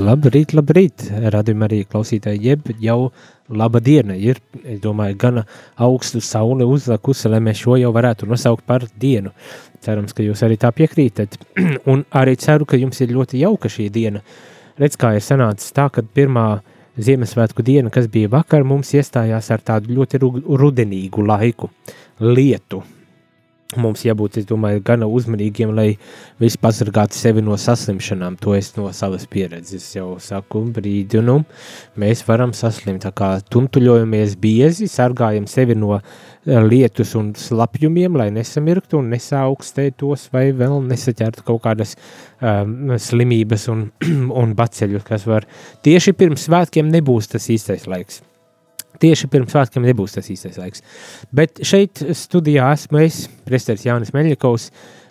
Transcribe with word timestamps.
Labrīt, 0.00 0.54
labrīt, 0.56 1.02
radījumā 1.34 1.66
arī 1.66 1.80
klausītāji, 1.84 2.40
jeb 2.48 2.68
jau 2.80 3.10
laba 3.52 3.82
diena 3.84 4.14
ir, 4.16 4.38
es 4.64 4.78
domāju, 4.80 5.16
gana 5.20 5.42
augstu 5.76 6.22
saule 6.24 6.64
uzlikusi, 6.64 7.28
lai 7.28 7.40
mēs 7.44 7.60
šo 7.60 7.76
jau 7.76 7.90
varētu 7.92 8.28
nosaukt 8.30 8.64
par 8.64 8.86
dienu. 9.02 9.34
Cerams, 9.84 10.14
ka 10.16 10.24
jūs 10.24 10.40
arī 10.46 10.56
tā 10.60 10.70
piekrītat, 10.76 11.36
un 11.92 12.06
arī 12.16 12.38
ceru, 12.40 12.68
ka 12.68 12.80
jums 12.80 13.00
ir 13.04 13.12
ļoti 13.16 13.42
jauka 13.42 13.68
šī 13.72 13.90
diena. 13.92 14.22
Redz, 14.80 14.96
kā 15.00 15.12
ir 15.18 15.26
sanācis 15.26 15.74
tā, 15.76 15.90
ka 15.92 16.04
pirmā 16.04 16.46
Ziemassvētku 17.00 17.64
diena, 17.64 17.92
kas 17.92 18.08
bija 18.12 18.30
vakar, 18.32 18.64
mums 18.66 18.94
iestājās 18.96 19.52
ar 19.52 19.60
tādu 19.64 19.94
ļoti 19.98 20.20
rudenīgu 20.20 21.22
laiku, 21.28 21.70
lietu, 22.24 22.82
Mums 23.78 24.00
jābūt, 24.02 24.40
es 24.40 24.46
domāju, 24.48 24.80
gana 24.82 25.06
uzmanīgiem, 25.06 25.70
lai 25.76 25.92
viss 26.42 26.58
pasargātu 26.58 27.14
sevi 27.14 27.42
no 27.44 27.54
saslimšanām. 27.54 28.34
To 28.42 28.56
es 28.56 28.72
no 28.74 28.88
savas 28.96 29.28
pieredzes 29.30 29.84
jau 29.94 30.16
saku 30.22 30.64
brīdi, 30.74 31.20
nu, 31.22 31.36
mēs 32.00 32.24
varam 32.26 32.50
saslimt. 32.56 33.04
Tā 33.04 33.12
kā 33.14 33.28
tumtuļojamies 33.52 34.34
biezi, 34.42 34.88
sargājam 34.90 35.46
sevi 35.50 35.76
no 35.78 35.92
eh, 36.00 36.02
lietus 36.66 37.14
un 37.20 37.30
slapjumiem, 37.38 38.18
lai 38.18 38.30
nesamirktu 38.34 38.98
un 38.98 39.12
nesaaugstētos 39.14 40.26
vai 40.34 40.48
vēl 40.50 40.80
nesaķertu 40.90 41.46
kaut 41.46 41.62
kādas 41.68 41.94
um, 42.42 42.96
slimības 42.98 43.68
un, 43.70 43.86
un 44.42 44.56
baceļus, 44.58 45.06
kas 45.06 45.28
var 45.30 45.46
tieši 45.86 46.16
pirms 46.18 46.48
svētkiem 46.50 46.90
nebūs 46.90 47.30
tas 47.36 47.46
īstais 47.54 47.86
laiks. 47.86 48.24
Tieši 49.00 49.30
pirms 49.32 49.54
svētkiem 49.54 49.86
nebūs 49.86 50.16
tas 50.16 50.30
īstais 50.32 50.58
laiks. 50.60 50.82
Bet 51.32 51.62
šeit 51.66 52.02
studijā 52.16 52.72
esmu 52.74 53.04
es, 53.04 53.22
Presteris 53.46 53.86
Jānis 53.86 54.14
Meļņikovs, 54.16 54.70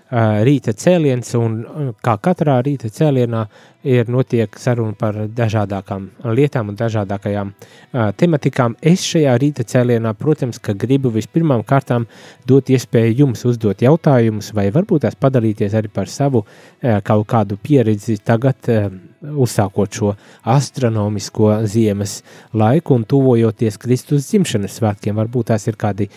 rīta 0.09 0.73
cēliens, 0.73 1.35
un 1.37 1.59
kā 2.01 2.15
katrā 2.17 2.57
rīta 2.65 2.89
cēlienā 2.89 3.43
ir 3.85 4.09
notiek 4.09 4.57
saruna 4.59 4.95
par 4.97 5.15
dažādākām 5.37 6.07
lietām 6.35 6.71
un 6.71 6.77
dažādākajām 6.79 7.51
uh, 7.53 8.09
tematikām. 8.17 8.75
Es 8.81 9.05
šajā 9.05 9.37
rīta 9.39 9.63
cēlienā, 9.63 10.15
protams, 10.17 10.59
ka 10.59 10.73
gribu 10.73 11.13
vispirmām 11.13 11.63
kārtām 11.63 12.07
dot 12.49 12.69
iespēju 12.73 13.19
jums 13.21 13.45
uzdot 13.45 13.85
jautājumus, 13.85 14.51
vai 14.57 14.69
varbūt 14.73 15.05
tās 15.05 15.15
padalīties 15.15 15.77
arī 15.77 15.93
par 15.93 16.09
savu 16.09 16.43
uh, 16.43 16.99
kaut 17.05 17.27
kādu 17.29 17.59
pieredzi 17.61 18.17
tagad, 18.25 18.57
uh, 18.67 18.89
uzsākot 19.21 19.95
šo 19.99 20.13
astronomisko 20.47 21.51
ziemas 21.67 22.19
laiku 22.53 22.95
un 22.95 23.03
tuvojoties 23.09 23.77
Kristus 23.81 24.29
dzimšanas 24.29 24.79
svētkiem. 24.79 25.17
Varbūt 25.19 25.51
tās 25.51 25.67
ir 25.67 25.77
kādi 25.79 26.09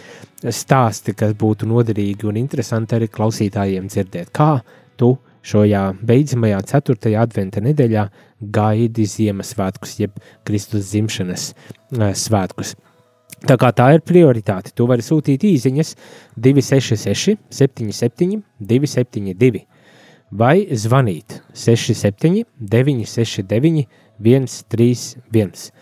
stāsti, 0.42 1.16
kas 1.18 1.34
būtu 1.38 1.68
noderīgi 1.70 2.28
un 2.30 2.38
interesanti 2.40 2.98
arī 2.98 3.10
klausītājiem 3.12 3.90
dzirdēt. 3.90 4.30
Kā 4.34 4.60
tu 5.00 5.16
šajā 5.46 5.88
beidzamajā 6.06 6.62
4. 6.70 7.16
adventa 7.18 7.62
nedēļā 7.64 8.06
gaidi 8.54 9.06
Ziemassvētkus, 9.10 9.98
jeb 10.02 10.22
Kristus 10.46 10.92
dzimšanas 10.92 11.50
svētkus? 12.22 12.76
Tā 13.42 13.56
tā 13.58 13.88
ir 13.96 14.04
prioritāte, 14.06 14.70
tu 14.70 14.86
vari 14.86 15.02
sūtīt 15.02 15.42
īsiņas 15.42 15.96
266, 16.38 17.40
77, 17.50 18.38
272 18.62 19.66
vai 20.32 20.64
zvanīt 20.72 21.40
67, 21.54 22.44
969, 22.58 23.86
131. 24.22 25.72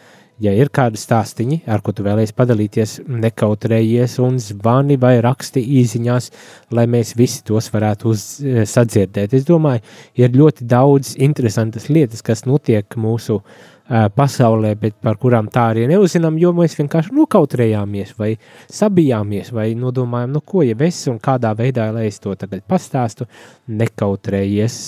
Ja 0.41 0.55
ir 0.57 0.71
kādi 0.73 0.97
stāstīņi, 0.97 1.59
ar 1.69 1.83
ko 1.85 1.93
tu 1.93 2.05
vēlēsies 2.07 2.33
padalīties, 2.33 2.95
nekautrējies 3.05 4.15
un 4.25 4.39
zvani 4.41 4.97
vai 5.01 5.19
raksti 5.21 5.61
īsiņās, 5.83 6.31
lai 6.73 6.87
mēs 6.89 7.13
visi 7.19 7.43
tos 7.45 7.69
varētu 7.75 8.09
uz, 8.09 8.23
eh, 8.41 8.63
sadzirdēt. 8.65 9.35
Es 9.37 9.45
domāju, 9.45 9.85
ir 10.17 10.33
ļoti 10.33 10.65
daudz 10.65 11.13
interesantas 11.19 11.91
lietas, 11.93 12.25
kas 12.25 12.47
notiek 12.49 12.89
mūsu 12.97 13.37
uh, 13.37 13.80
pasaulē, 13.91 14.75
bet 14.79 14.97
par 15.03 15.19
kurām 15.19 15.49
tā 15.51 15.71
arī 15.73 15.87
neuzinām, 15.91 16.39
jo 16.39 16.53
mēs 16.55 16.77
vienkārši 16.79 17.15
nokautrējāmies 17.17 18.15
vai 18.19 18.33
sabijāmies 18.71 19.51
vai 19.55 19.73
nodomājam, 19.79 20.35
nu 20.37 20.43
ko, 20.47 20.63
ja 20.67 20.77
es 20.87 21.03
un 21.11 21.19
kādā 21.23 21.53
veidā, 21.59 21.91
lai 21.95 22.07
es 22.11 22.21
to 22.23 22.35
tagad 22.39 22.63
pastāstu, 22.69 23.27
nekautrējies. 23.67 24.81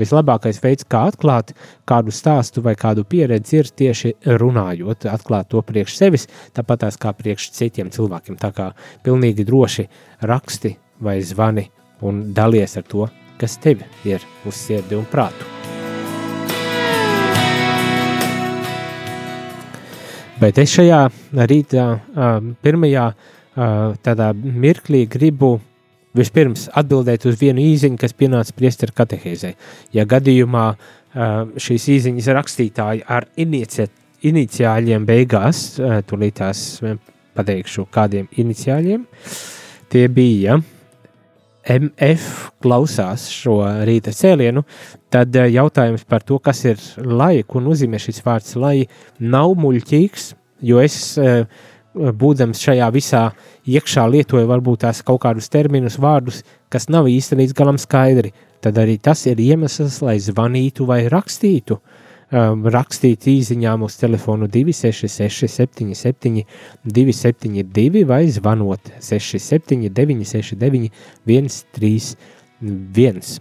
Vislabākais 0.00 0.56
veids, 0.64 0.86
kā 0.88 1.02
atklāt 1.10 1.52
kādu 1.88 2.12
stāstu 2.16 2.62
vai 2.64 2.72
kādu 2.80 3.04
pieredzi, 3.04 3.58
ir 3.60 3.68
tieši 3.68 4.14
runājot, 4.40 5.04
atklāt 5.12 5.50
to 5.52 5.60
priekš 5.60 5.98
sevis, 5.98 6.28
tāpat 6.56 6.88
kā 7.00 7.12
priekš 7.12 7.50
citiem 7.52 7.92
cilvēkiem. 7.92 8.40
Tā 8.40 8.52
kā 8.56 8.70
pilnīgi 9.04 9.44
droši 9.44 9.88
raksti 10.24 10.76
vai 11.04 11.20
zvani 11.20 11.68
un 12.08 12.30
dalies 12.32 12.78
ar 12.80 12.88
to, 12.88 13.08
kas 13.36 13.60
tev 13.60 13.84
ir 14.08 14.24
uz 14.48 14.56
sirdi 14.56 14.96
un 14.96 15.04
prātu. 15.12 15.61
Bet 20.42 20.58
es 20.58 20.72
šajā 20.74 21.04
rītā, 21.46 21.84
pirmajā 22.66 23.04
tādā 24.02 24.32
mirklī 24.34 25.04
gribu 25.06 25.52
vispirms 26.18 26.64
atbildēt 26.74 27.28
uz 27.30 27.38
vienu 27.38 27.62
īziņu, 27.62 27.98
kas 28.00 28.16
pienāca 28.18 28.56
priesteru 28.56 28.96
katehēzē. 28.96 29.52
Ja 29.94 30.02
gadījumā 30.08 30.64
šīs 31.62 31.86
īziņas 31.94 32.30
rakstītāji 32.34 33.04
ar 33.06 33.28
inici 33.38 33.86
iniciāļiem 34.26 35.06
beigās, 35.06 35.62
tūlīt 36.10 36.38
tās 36.38 36.64
pateikšu 37.38 37.86
kādiem 37.94 38.28
iniciāļiem, 38.38 39.06
tie 39.94 40.04
bija 40.10 40.58
MF 41.62 42.50
klausās 42.62 43.28
šo 43.30 43.60
rīta 43.86 44.12
cēlienu, 44.14 44.64
tad 45.12 45.36
eh, 45.36 45.50
jautājums 45.54 46.04
par 46.08 46.24
to, 46.26 46.38
kas 46.42 46.64
ir 46.66 46.80
lai, 47.06 47.44
ko 47.46 47.62
nozīmē 47.62 48.00
šis 48.02 48.22
vārds 48.26 48.56
lai, 48.58 48.88
nav 49.20 49.54
muļķīgs, 49.62 50.32
jo 50.66 50.82
es, 50.82 50.96
eh, 51.22 51.44
būdams 51.94 52.62
šajā 52.64 52.88
visā 52.94 53.26
iekšā, 53.68 54.06
lietoju 54.10 54.48
varbūt 54.48 54.86
tās 54.86 55.02
kaut 55.06 55.22
kādus 55.26 55.50
terminus, 55.52 56.00
vārdus, 56.00 56.42
kas 56.72 56.88
nav 56.88 57.10
īsti 57.10 57.38
līdz 57.42 57.54
galam 57.58 57.78
skaidri. 57.78 58.32
Tad 58.62 58.78
arī 58.78 58.96
tas 59.02 59.26
ir 59.26 59.40
iemesls, 59.42 60.00
lai 60.06 60.16
zvanītu 60.22 60.86
vai 60.86 61.02
rakstītu 61.10 61.80
um, 62.32 62.66
rakstīt 62.72 63.26
īsiņām 63.30 63.84
uz 63.86 63.96
telefonu 64.00 64.48
266, 64.50 65.48
77, 65.52 66.44
272 66.84 68.04
vai 68.08 68.24
zvanot 68.32 68.92
67, 69.00 69.88
969, 69.92 70.92
131. 71.28 73.40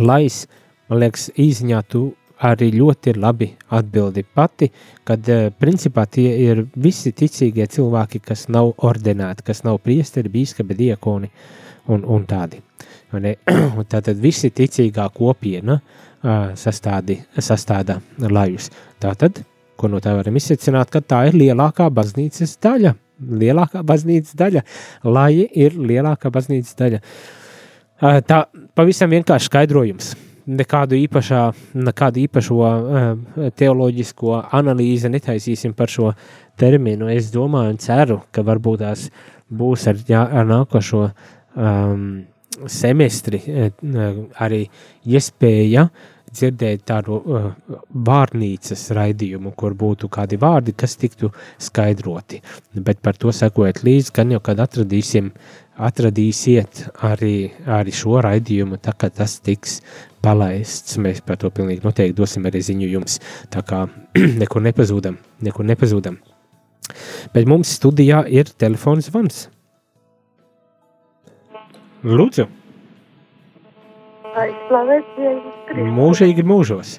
Lais, 0.00 0.46
man 0.88 1.04
liekas, 1.04 1.30
īsiņā 1.38 1.82
tu 1.90 2.08
arī 2.40 2.70
ļoti 2.72 3.14
labi 3.20 3.50
atbildi 3.76 4.24
pati, 4.34 4.70
kad 5.04 5.28
uh, 5.28 5.50
principā 5.60 6.06
tie 6.08 6.30
ir 6.48 6.64
visi 6.74 7.12
ticīgie 7.12 7.66
cilvēki, 7.70 8.22
kas 8.24 8.48
nav 8.48 8.72
ordinēti, 8.78 9.46
kas 9.46 9.64
nav 9.66 9.82
priesteri, 9.84 10.32
bīskapi, 10.32 10.78
diakoni 10.84 11.30
un, 11.92 12.04
un 12.04 12.26
tādi. 12.28 12.62
Tātad 13.90 14.20
visi 14.22 14.52
ticīgā 14.54 15.08
kopiena 15.10 15.80
uh, 15.80 16.09
sastādi, 16.22 17.20
sastāda 17.38 18.00
lajus. 18.20 18.70
Tātad, 19.00 19.42
ko 19.80 19.88
no 19.88 20.00
tā 20.04 20.14
varam 20.16 20.36
izsecināt, 20.36 20.90
ka 20.92 21.00
tā 21.00 21.26
ir 21.30 21.38
lielākā 21.40 21.88
baznīcas 21.94 22.58
daļa. 22.62 22.94
Lielākā 23.20 23.82
baznīcas 23.84 24.36
daļa, 24.36 24.64
laja 25.04 25.46
ir 25.52 25.76
lielākā 25.76 26.32
baznīcas 26.32 26.76
daļa. 26.78 27.00
Tā 28.00 28.44
pavisam 28.76 29.12
vienkārši 29.12 29.50
skaidrojums. 29.50 30.14
Nekādu 30.50 30.96
īpašā, 30.96 31.40
nekādu 31.76 32.22
īpašo 32.24 32.60
teoloģisko 33.60 34.38
analīzi 34.56 35.10
netaisīsim 35.12 35.76
par 35.76 35.92
šo 35.92 36.14
terminu. 36.58 37.10
Es 37.12 37.28
domāju 37.34 37.74
un 37.74 37.78
ceru, 37.80 38.22
ka 38.32 38.42
varbūt 38.44 38.80
tās 38.82 39.04
būs 39.52 39.86
ar, 39.90 40.00
jā, 40.08 40.24
ar 40.24 40.48
nākošo 40.48 41.04
um, 41.06 42.06
semestri 42.70 43.40
eh, 43.46 43.70
arī 44.40 44.64
iespēja 45.06 45.88
dzirdēt 46.30 46.84
tādu 46.86 47.16
uh, 47.18 47.46
vārnīcas 47.90 48.84
raidījumu, 48.94 49.50
kur 49.58 49.74
būtu 49.74 50.06
kādi 50.12 50.38
vārdi, 50.40 50.76
kas 50.78 50.96
tiktu 51.00 51.32
skaidroti. 51.58 52.40
Bet 52.74 53.00
par 53.02 53.18
to 53.18 53.32
sekojot 53.34 53.82
līdzi, 53.86 54.14
gan 54.14 54.30
jau 54.34 54.38
kad 54.46 54.62
atradīsim, 54.62 55.32
atradīsiet 55.80 56.84
arī, 57.08 57.50
arī 57.66 57.94
šo 57.96 58.20
raidījumu, 58.22 58.78
tā 58.78 58.94
kā 58.94 59.10
tas 59.10 59.38
tiks 59.42 59.80
palaists. 60.22 61.00
Mēs 61.02 61.22
par 61.26 61.40
to 61.40 61.50
pilnīgi 61.54 61.82
noteikti 61.86 62.18
dosim 62.20 62.46
arī 62.46 62.62
ziņu 62.62 62.90
jums. 62.94 63.18
Tā 63.50 63.64
kā 63.66 63.86
nekur 64.42 64.62
nepazūdam, 64.70 65.18
nekur 65.46 65.66
nepazūdam. 65.66 66.20
Bet 67.34 67.46
mums 67.50 67.74
studijā 67.78 68.24
ir 68.30 68.50
telefons 68.58 69.10
zvans. 69.10 69.48
Lūdzu, 72.04 72.46
mūžīgi 75.90 76.44
mūžos. 76.46 76.98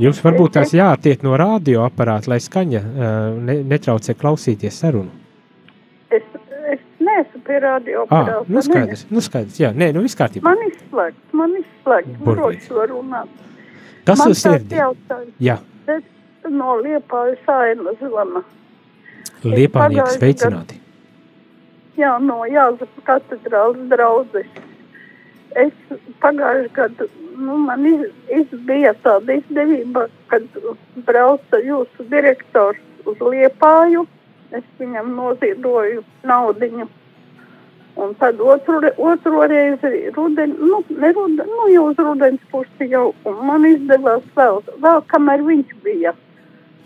Jums 0.00 0.20
varbūt 0.24 0.54
tās 0.56 0.72
jātiek 0.72 1.24
no 1.26 1.34
radioaparāta, 1.36 2.30
lai 2.32 2.38
skaņa 2.40 2.80
ne, 3.44 3.56
netraucē 3.68 4.14
klausīties 4.16 4.78
sarunu. 4.80 5.10
Es, 6.10 6.24
es 6.72 6.80
neesmu 7.02 7.42
pie 7.46 7.58
radio 7.60 8.04
Ah, 8.06 8.22
aparāta, 8.22 8.54
nu 8.54 8.62
skaidrs, 8.64 9.04
nu 9.10 9.24
skaidrs, 9.24 9.58
jā, 9.60 9.72
nē, 9.76 9.90
nu 9.96 10.04
viss 10.06 10.16
kārtībā. 10.18 10.46
Man 10.46 10.62
izslēgts, 10.68 11.34
man 11.36 11.56
izslēgts, 11.60 12.16
droši 12.24 12.76
var 12.78 12.92
runāt. 12.94 13.42
Kas 14.08 14.24
uz 14.24 14.40
sirdi? 14.40 14.80
Jā, 15.42 15.58
es 15.90 16.48
no 16.48 16.78
Liepājas 16.80 17.50
aina 17.52 17.96
zvana. 18.00 18.44
pagājuši 19.44 20.16
sveicināti. 20.16 20.80
Jā, 21.98 22.12
no 22.22 22.44
Jāzepa 22.46 23.06
katedrāles 23.06 23.88
draudzes. 23.90 24.46
Es 25.58 25.74
pagājuši 26.22 26.70
gadu, 26.76 27.08
nu, 27.40 27.56
man 27.64 27.86
iz, 27.88 28.06
iz 28.30 28.54
bija 28.68 28.92
tāda 29.02 29.40
izdevība, 29.40 30.06
kad 30.30 30.46
brauca 31.08 31.58
jūsu 31.64 32.06
direktors 32.12 32.78
uz 33.08 33.18
Liepāju. 33.18 34.06
Es 34.54 34.66
viņam 34.78 35.12
noziedoju 35.16 36.04
naudiņu. 36.26 36.86
Un 38.00 38.14
tad 38.18 38.38
otru, 38.40 38.78
otro 39.02 39.44
reizi 39.50 40.10
rudeni, 40.14 40.54
nu, 40.58 40.80
ne 40.94 41.10
rudeni, 41.12 41.50
nu, 41.50 41.66
jau 41.74 41.84
uz 41.90 41.98
rudens 41.98 42.42
pusi 42.52 42.86
jau, 42.90 43.10
un 43.28 43.42
man 43.46 43.66
izdevās 43.66 44.24
vēl, 44.38 44.62
vēl 44.82 45.02
kamēr 45.10 45.42
viņš 45.46 45.74
bija. 45.84 46.14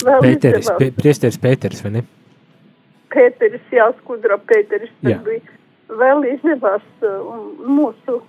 Vēl 0.05 0.25
Pēteris, 0.25 0.65
izdevās. 0.65 0.81
pē, 0.81 0.91
priesteris 0.97 1.41
Pēteris, 1.41 1.85
vai 1.85 1.93
ne? 1.99 2.05
Pēteris 3.15 3.73
jāskudra, 3.73 4.39
Pēteris 4.51 4.93
tad 5.03 5.13
Jā. 5.15 5.21
bija. 5.27 5.59
Vēl 5.95 6.25
izdevās 6.33 6.85
uh, 7.05 7.35
mūsu 7.69 8.23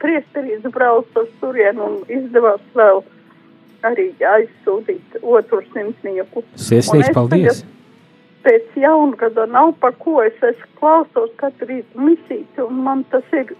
priesterīze 0.00 0.70
brauca 0.74 1.22
uz 1.24 1.30
turien 1.40 1.78
un 1.80 2.00
izdevās 2.10 2.62
vēl 2.74 3.02
arī 3.84 4.08
aizsūtīt 4.18 5.20
otru 5.22 5.62
simtnieku. 5.72 6.42
Sirsnīgs 6.56 7.10
es 7.10 7.16
paldies! 7.16 7.62
Pēc 8.44 8.76
jaungada 8.76 9.46
nav 9.48 9.72
pa 9.80 9.88
ko 9.96 10.18
es, 10.24 10.36
es 10.44 10.58
klausos 10.80 11.30
katru 11.40 11.70
rītu 11.70 12.08
misīti 12.08 12.60
un 12.64 12.82
man 12.84 13.04
tas 13.12 13.24
ir, 13.32 13.54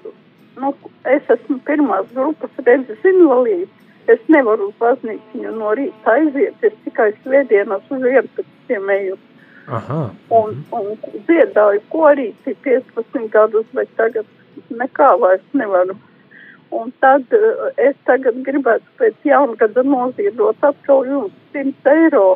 nu, 0.60 0.74
es 1.08 1.30
esmu 1.32 1.56
pirmās 1.68 2.10
grupas 2.12 2.64
redzes 2.66 3.08
invalīds. 3.12 3.72
Es 4.12 4.20
nevaru 4.28 4.66
uz 4.68 4.74
baznīciņu 4.82 5.54
no 5.56 5.70
rīta 5.78 6.18
aiziet, 6.18 6.58
es 6.60 6.74
tikai 6.84 7.14
svētdienas 7.22 7.86
uz 7.88 8.02
11 8.04 8.90
eju. 8.98 9.16
Aha, 9.64 10.00
Un, 10.28 10.58
un 10.76 10.90
dziedāju 11.28 11.80
korīti 11.92 12.52
15 12.66 13.30
gadus, 13.32 13.64
bet 13.72 13.88
tagad 13.96 14.26
nekā 14.68 15.14
vairs 15.22 15.44
nevaru. 15.56 15.96
Un 16.74 16.90
tad 17.00 17.32
eh, 17.32 17.62
es 17.88 17.94
tagad 18.08 18.40
gribētu 18.46 18.84
pēc 18.98 19.28
jaungada 19.28 19.84
noziedot 19.86 20.66
atkal 20.66 21.06
jums 21.08 21.32
100 21.54 21.94
eiro. 21.94 22.26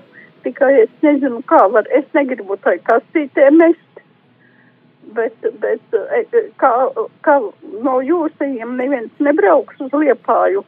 Tikai 0.44 0.70
es 0.84 0.92
nezinu, 1.02 1.42
kā 1.50 1.64
var. 1.74 1.88
Es 1.92 2.06
negribu 2.14 2.56
tai 2.62 2.78
kastītē 2.86 3.50
mest. 3.56 3.84
Bet, 5.16 5.34
bet 5.60 5.98
eh, 6.14 6.40
kā, 6.62 6.72
kā 7.26 7.38
no 7.84 7.98
jūsējiem 8.04 8.76
neviens 8.78 9.24
nebrauks 9.24 9.80
uz 9.84 9.96
liepāju. 9.96 10.64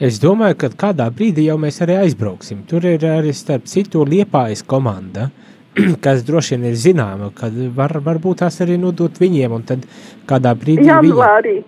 Es 0.00 0.16
domāju, 0.20 0.56
ka 0.62 0.70
kādā 0.80 1.10
brīdī 1.12 1.46
jau 1.48 1.58
mēs 1.60 1.82
arī 1.84 1.98
aizbrauksim. 2.00 2.64
Tur 2.68 2.86
ir 2.88 3.02
arī 3.04 3.34
starp 3.36 3.66
citu 3.68 4.04
liepājas 4.08 4.62
komanda, 4.64 5.28
kas 6.04 6.24
droši 6.26 6.56
vien 6.56 6.70
ir 6.70 6.78
zināma, 6.78 7.30
kad 7.36 7.54
var, 7.76 7.98
varbūt 8.04 8.42
tās 8.44 8.60
arī 8.64 8.78
nodot 8.80 9.20
viņiem, 9.20 9.52
un 9.58 9.66
tad 9.68 9.84
kādā 10.30 10.54
brīdī. 10.58 10.88
Janvārī. 10.88 11.60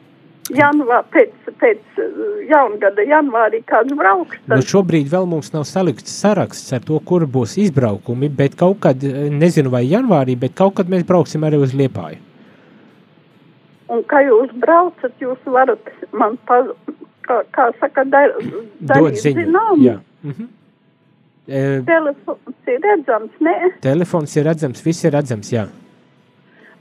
Janvā, 0.53 0.99
pēc, 1.15 1.53
pēc 1.61 2.01
eh, 2.03 2.17
jaungada 2.51 3.05
janvārī 3.07 3.61
kāds 3.69 3.95
brauks. 3.97 4.41
Nu, 4.49 4.57
tad- 4.57 4.67
šobrīd 4.67 5.07
vēl 5.13 5.29
mums 5.31 5.53
nav 5.55 5.65
salikts 5.71 6.13
saraksts 6.19 6.75
ar 6.75 6.83
to, 6.85 6.99
kur 7.07 7.25
būs 7.31 7.55
izbraukumi, 7.63 8.29
bet 8.29 8.57
kaut 8.59 8.81
kad, 8.83 9.05
eh, 9.07 9.31
nezinu 9.31 9.71
vai 9.71 9.85
janvārī, 9.87 10.37
bet 10.39 10.57
kaut 10.59 10.75
kad 10.81 10.91
mēs 10.91 11.07
brauksim 11.07 11.47
arī 11.47 11.63
uz 11.63 11.73
Liepāju. 11.79 12.19
Un 13.93 14.03
kā 14.09 14.23
jūs 14.27 14.51
braucat, 14.59 15.13
jūs 15.21 15.39
varat 15.47 15.79
man, 16.13 16.37
pa, 16.49 16.63
kā, 17.23 17.43
kā 17.55 17.71
saka, 17.79 18.05
dar, 18.05 18.35
darīt 18.83 19.23
zinām. 19.23 19.79
Jā. 19.85 20.01
Mhm. 20.25 20.43
E, 20.49 20.62
Telefons 21.47 22.71
ir 22.71 22.83
redzams, 22.85 23.39
ne? 23.43 23.55
telefons 23.83 24.37
ir 24.37 24.47
redzams, 24.47 24.83
viss 24.85 25.05
ir 25.05 25.15
redzams, 25.17 25.53
jā. 25.53 25.67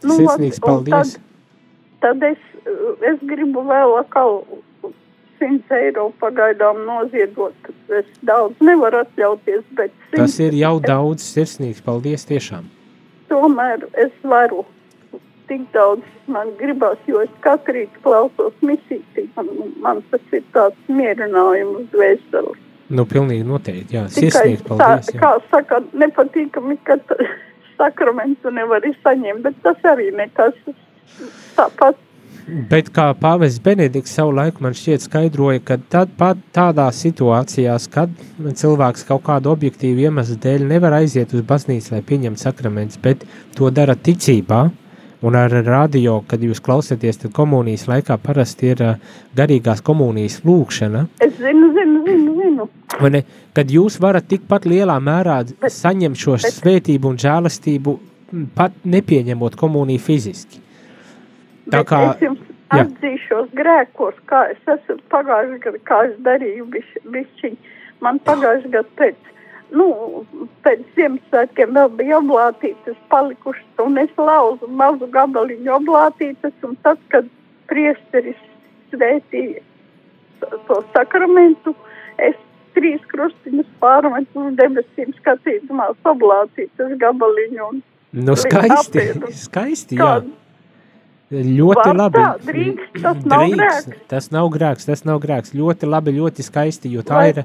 Nu, 0.03 0.17
Sirsnīgs 0.17 0.59
paldies. 0.61 1.15
Tad, 1.17 2.19
tad 2.19 2.27
es, 2.31 2.43
es 3.09 3.23
gribu 3.29 3.63
vēl 3.65 3.95
atkal 3.99 4.43
100 5.41 5.77
eiro 5.77 6.11
pagaidām 6.21 6.83
noziedot. 6.85 7.71
Es 7.89 8.07
daudz 8.25 8.61
nevaru 8.61 9.01
atļauties, 9.01 9.65
bet 9.77 9.93
Tas 10.13 10.37
100 10.37 10.47
ir 10.47 10.59
jau 10.61 10.75
daudz 10.83 11.25
sirsnīgs, 11.25 11.81
paldies 11.85 12.25
tiešām. 12.29 12.69
tomēr 13.31 13.87
es 14.05 14.13
varu. 14.23 14.65
Tik 15.49 15.65
daudz 15.73 16.05
man 16.31 16.53
gribas, 16.59 16.99
jo 17.09 17.19
es 17.25 17.31
katru 17.43 17.73
rītu 17.75 18.03
klausos 18.05 18.53
misītī. 18.63 19.25
Man, 19.35 19.49
man 19.83 20.03
tas 20.11 20.35
ir 20.37 20.45
tāds 20.55 20.77
mierinājums 20.87 21.89
dvēseles. 21.91 22.59
Nu, 22.91 23.05
pilnīgi 23.07 23.47
noteikti, 23.47 23.95
jā. 23.95 24.05
Tikai 24.11 24.27
Sirsnīgs, 24.27 24.63
tā, 24.65 24.75
paldies, 24.75 25.11
jā. 25.13 25.19
kā 25.21 25.31
saka, 25.51 25.81
nepatīkami, 26.03 26.77
ka 26.87 26.99
sakramentu 27.79 28.53
nevar 28.53 28.85
saņemt, 29.01 29.43
bet 29.45 29.59
tas 29.65 29.91
arī 29.93 30.09
nekas 30.15 30.57
tāpat. 31.57 31.99
Bet 32.71 32.89
kā 32.91 33.11
pāvests 33.15 33.61
Benedikts 33.63 34.15
savu 34.17 34.33
laiku 34.35 34.63
man 34.65 34.73
šķiet 34.75 35.05
skaidroja, 35.05 35.61
ka 35.63 35.77
tad 35.93 36.11
pat 36.17 36.39
tādās 36.55 36.99
situācijās, 37.05 37.85
kad 37.93 38.11
cilvēks 38.41 39.05
kaut 39.07 39.23
kādu 39.27 39.51
objektīvu 39.53 40.07
iemeslu 40.07 40.39
dēļ 40.41 40.65
nevar 40.73 40.97
aiziet 40.97 41.35
uz 41.37 41.45
baznīcu, 41.47 41.93
lai 41.93 42.01
pieņemtu 42.07 42.41
sakramentus, 42.41 42.99
bet 43.03 43.23
to 43.55 43.69
dara 43.71 43.95
ticībā, 43.95 44.65
un 45.21 45.35
ar 45.35 45.51
radio, 45.65 46.23
kad 46.27 46.41
jūs 46.41 46.61
klausāties, 46.65 47.19
tad 47.21 47.31
komunijas 47.37 47.85
laikā 47.89 48.17
parasti 48.23 48.71
ir 48.73 48.81
ā, 48.81 48.91
garīgās 49.37 49.81
komunijas 49.85 50.39
lūkšana, 50.47 51.05
Es 51.21 51.33
zinu, 51.37 51.71
zinu, 51.75 52.03
zinu, 52.07 52.35
zinu. 52.39 52.67
ne, 53.11 53.23
kad 53.53 53.67
jūs 53.69 53.99
varat 54.01 54.27
tikpat 54.27 54.65
lielā 54.65 54.97
mērā 54.99 55.43
saņemt 55.69 56.17
šo 56.17 56.37
bet- 56.39 56.53
svētību 56.57 57.05
un 57.13 57.17
žēlastību, 57.17 57.97
pat 58.55 58.71
nepieņemot 58.85 59.55
komuniju 59.59 59.99
fiziski. 59.99 60.59
Tā 61.69 61.81
Bet 61.83 61.87
kā- 61.87 62.15
es 62.15 62.21
jums 62.21 62.39
jā. 62.71 62.85
atzīšos 62.85 63.49
grēkos, 63.53 64.13
kā 64.27 64.49
es 64.51 64.57
esmu 64.67 64.97
pagājuši 65.11 65.59
gadu, 65.63 65.79
kā 65.85 66.05
es 66.09 66.15
darīju 66.25 66.65
biš, 66.71 66.87
bišķiņ. 67.11 67.55
Man 68.01 68.19
pagājuši 68.19 68.71
gadu 68.71 68.89
pēc, 68.97 69.15
nu, 69.75 69.87
pēc 70.65 70.83
Ziemassvētkiem 70.95 71.73
vēl 71.77 71.89
bija 71.99 72.19
oblātītas 72.21 72.97
palikušas, 73.11 73.67
un 73.83 73.97
es 74.01 74.11
lauzu 74.17 74.67
mazu 74.67 75.07
gabaliņu 75.13 75.73
oblātītas, 75.79 76.55
un 76.67 76.77
tad, 76.85 77.01
kad 77.13 77.27
priesteris 77.71 78.39
svētīja 78.91 79.61
to- 80.67 80.83
sakramentu, 80.95 81.75
es 82.17 82.35
trīs 82.75 83.01
krustiņus 83.11 83.69
pārmetu 83.83 84.47
uz 84.47 84.53
debesīm 84.59 85.15
skatīdamās 85.19 85.97
oblātītas 86.13 86.97
gabaliņu. 86.99 87.69
Un 87.71 87.81
Nu, 88.11 88.35
skaisti, 88.35 89.05
skaisti, 89.39 89.95
jā. 89.95 90.03
kā 90.03 90.40
Ļoti 91.31 91.85
Var 91.87 91.95
labi. 91.95 92.19
tā, 92.19 92.29
drīkst, 92.43 92.97
tas 93.01 93.19
nav 93.31 93.43
grēks. 93.53 93.85
Tas 94.11 94.25
nav 94.35 94.49
grēks, 94.51 94.85
tas 94.89 95.03
nav 95.07 95.19
grēks. 95.23 95.53
Ļoti 95.55 95.87
labi, 95.87 96.11
ļoti 96.17 96.43
skaisti, 96.43 96.91
jo 96.91 97.01
tā 97.07 97.21
Lai 97.21 97.29
ir 97.31 97.43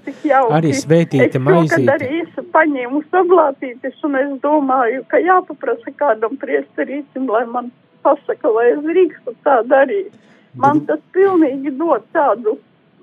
arī 0.50 0.72
svētīta 0.74 1.38
Es 1.38 1.42
maizīte. 1.46 1.84
šogad 1.84 1.94
arī 1.94 2.20
esmu 2.24 2.44
paņēmusi 2.56 3.20
oblātītes, 3.22 3.98
un 4.08 4.16
es 4.16 4.32
domāju, 4.42 5.04
ka 5.06 5.20
jāpaprasa 5.22 5.92
kādam 5.94 6.34
priesterītim, 6.36 7.28
lai 7.30 7.44
man 7.46 7.70
pasaka, 8.02 8.50
vai 8.50 8.72
es 8.72 8.80
drīkstu 8.82 9.34
tā 9.46 9.60
darīt. 9.70 10.10
Man 10.56 10.80
tas 10.88 10.98
pilnīgi 11.14 11.70
dod 11.78 12.02
tādu, 12.12 12.56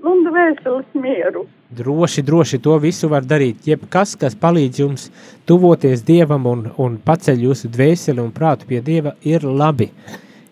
nu, 0.03 0.11
dvēseles 0.27 0.85
mieru. 0.99 1.45
Droši, 1.71 2.21
droši 2.27 2.59
to 2.61 2.75
visu 2.77 3.07
var 3.09 3.21
darīt. 3.23 3.63
Jebkas, 3.65 4.17
kas 4.19 4.35
palīdz 4.35 4.79
jums 4.83 5.07
tuvoties 5.47 6.03
Dievam 6.03 6.45
un, 6.45 6.67
un 6.77 6.97
paceļ 6.97 7.39
jūsu 7.47 7.71
dvēseli 7.71 8.19
un 8.19 8.31
prātu 8.35 8.67
pie 8.67 8.81
Dieva, 8.81 9.15
ir 9.23 9.41
labi. 9.47 9.89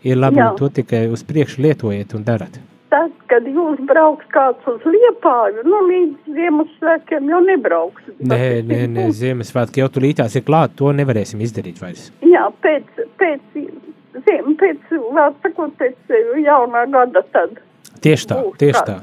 Ir 0.04 0.18
labi, 0.18 0.42
Jā. 0.42 0.50
un 0.50 0.58
to 0.58 0.70
tikai 0.74 1.06
uz 1.14 1.22
priekšu 1.24 1.62
lietojiet 1.62 2.16
un 2.18 2.24
darat. 2.26 2.58
tad, 2.92 3.12
kad 3.32 3.46
jūs 3.48 3.80
brauks 3.88 4.28
kāds 4.36 4.66
uz 4.70 4.84
Liepāju, 4.94 5.64
nu, 5.68 5.82
līdz 5.88 6.34
Ziemassvētkiem 6.38 7.30
jau 7.32 7.40
nebrauks. 7.46 8.10
Nē, 8.20 8.42
nē, 8.68 8.82
nē, 8.96 9.06
Ziemassvētki 9.16 9.84
jau 9.84 9.88
tulītās 9.96 10.36
ir 10.36 10.44
klāt, 10.48 10.76
to 10.80 10.92
nevarēsim 10.96 11.42
izdarīt 11.46 11.80
vairs. 11.82 12.10
Jā, 12.26 12.50
pēc, 12.66 13.06
pēc, 13.22 13.46
ziem, 14.26 14.58
pēc, 14.60 14.92
vēl 14.92 15.38
sakot, 15.46 15.78
pēc 15.80 16.18
jaunā 16.44 16.84
gada 16.92 17.24
tad. 17.32 17.56
Tieši 18.04 18.30
tā, 18.34 18.42
tieši 18.60 18.84
tā. 18.90 18.98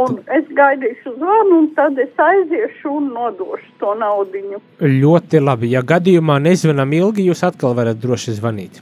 Un 0.00 0.16
es 0.34 0.48
gaidīšu 0.56 1.12
zvanu, 1.20 1.60
un 1.60 1.68
tad 1.76 1.98
es 2.02 2.16
aiziešu 2.18 2.96
un 2.96 3.12
nodošu 3.14 3.76
to 3.78 3.92
naudiņu. 4.00 4.58
Ļoti 4.80 5.42
labi. 5.44 5.70
Ja 5.76 5.84
gadījumā 5.86 6.40
nezvanām 6.42 6.96
ilgi, 6.96 7.28
jūs 7.28 7.44
atkal 7.46 7.76
varat 7.78 8.00
droši 8.02 8.34
zvanīt. 8.40 8.80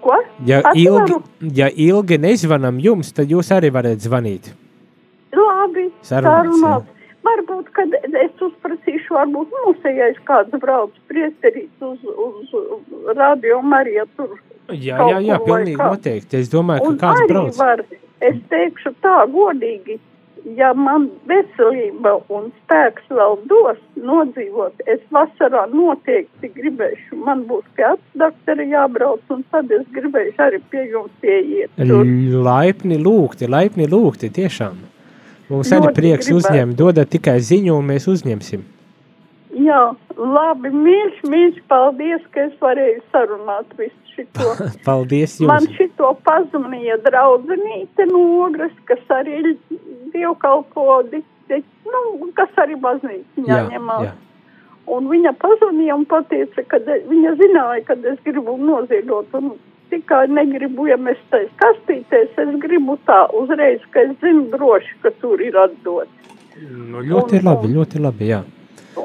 Ko? 0.00 0.16
Ja 0.46 0.60
Atvaru. 0.62 0.80
ilgi, 0.80 1.52
ja 1.60 1.68
ilgi 1.68 2.18
nezvanām 2.20 2.80
jums, 2.80 3.12
tad 3.16 3.30
jūs 3.32 3.50
arī 3.52 3.72
varat 3.74 4.00
zvanīt. 4.00 4.52
Labi, 5.36 5.90
sarunāts. 6.06 6.88
Varbūt, 7.20 7.66
kad 7.76 7.92
es 8.00 8.38
uzprasīšu, 8.40 9.12
varbūt 9.12 9.50
mūsējais 9.66 10.22
kāds 10.24 10.54
brauc 10.62 10.94
priesterīt 11.10 11.84
uz, 11.84 11.98
uz, 12.08 12.54
uz 12.56 13.10
radio 13.18 13.60
Marija 13.60 14.06
tur. 14.16 14.38
Jā, 14.70 14.96
jā, 15.10 15.18
jā, 15.26 15.36
pilnīgi 15.44 15.76
noteikti. 15.76 16.40
Es 16.40 16.48
domāju, 16.48 16.94
ka 16.94 17.10
kāds 17.10 17.28
brauc. 17.28 17.58
var, 17.58 17.82
es 18.24 18.38
teikšu 18.48 18.94
tā 19.04 19.18
godīgi, 19.34 19.98
ja 20.56 20.72
man 20.74 21.08
veselība 21.30 22.16
un 22.32 22.50
spēks 22.62 23.06
vēl 23.10 23.36
dos 23.50 23.78
nodzīvot, 23.96 24.82
es 24.90 25.00
vasarā 25.14 25.66
noteikti 25.72 26.50
gribēšu, 26.56 27.20
man 27.26 27.44
būs 27.50 27.66
pie 27.76 27.86
atsdoktora 27.92 28.66
jābrauc, 28.70 29.22
un 29.30 29.44
tad 29.52 29.70
es 29.74 29.86
gribēšu 29.94 30.46
arī 30.46 30.62
pie 30.72 30.86
jums 30.90 31.26
ieiet. 31.26 31.70
tur. 31.76 32.04
Laipni 32.50 32.98
lūgti, 32.98 33.48
laipni 33.50 33.88
lūgti, 33.90 34.32
tiešām. 34.40 34.76
Mums 35.50 35.72
arī 35.74 35.88
Ļoti 35.88 35.96
prieks 35.96 36.28
gribētu. 36.28 36.46
uzņemt, 36.46 36.76
dodat 36.78 37.10
tikai 37.10 37.40
ziņu, 37.42 37.74
un 37.74 37.88
mēs 37.90 38.06
uzņemsim. 38.10 38.79
Jā, 39.60 39.80
labi, 40.16 40.70
mīļš, 40.70 41.20
mīļš, 41.32 41.56
paldies, 41.70 42.22
ka 42.34 42.44
es 42.48 42.52
varēju 42.62 43.00
sarunāt 43.12 43.72
visu 43.78 44.14
šito. 44.14 44.52
Paldies 44.86 45.38
Man 45.42 45.64
jums! 45.66 45.76
šito 45.78 46.12
pazvanīja 46.26 46.96
draudzenīte 47.06 48.06
no 48.12 48.22
ogres, 48.46 48.72
kas 48.90 49.02
arī 49.18 49.40
ir 49.42 49.48
dievkalpodi, 50.14 51.22
nu, 51.90 52.30
kas 52.38 52.52
arī 52.62 52.76
baznīciņā 52.84 53.60
ņemās. 53.72 54.04
jā. 54.08 54.12
Un 54.90 55.06
viņa 55.10 55.32
pazvanīja 55.38 55.94
un 55.98 56.06
pateica, 56.10 56.62
ka 56.70 56.78
viņa 56.86 57.34
zināja, 57.38 57.82
ka 57.86 57.94
es 58.12 58.18
gribu 58.26 58.56
noziegot. 58.58 59.28
Un 59.38 59.52
tikai 59.90 60.24
negribu 60.30 60.86
iemesties 60.90 61.50
kastītēs, 61.58 62.32
es 62.38 62.50
gribu 62.62 62.96
tā 63.06 63.20
uzreiz, 63.34 63.82
ka 63.94 64.04
es 64.06 64.16
zinu 64.22 64.46
droši, 64.52 64.96
ka 65.02 65.10
tur 65.20 65.42
ir 65.42 65.56
atdots. 65.58 66.32
Nu, 66.60 67.02
ļoti 67.06 67.38
Un- 67.40 67.46
labi, 67.50 67.70
ļoti 67.74 68.02
labi, 68.02 68.28
jā. 68.32 68.40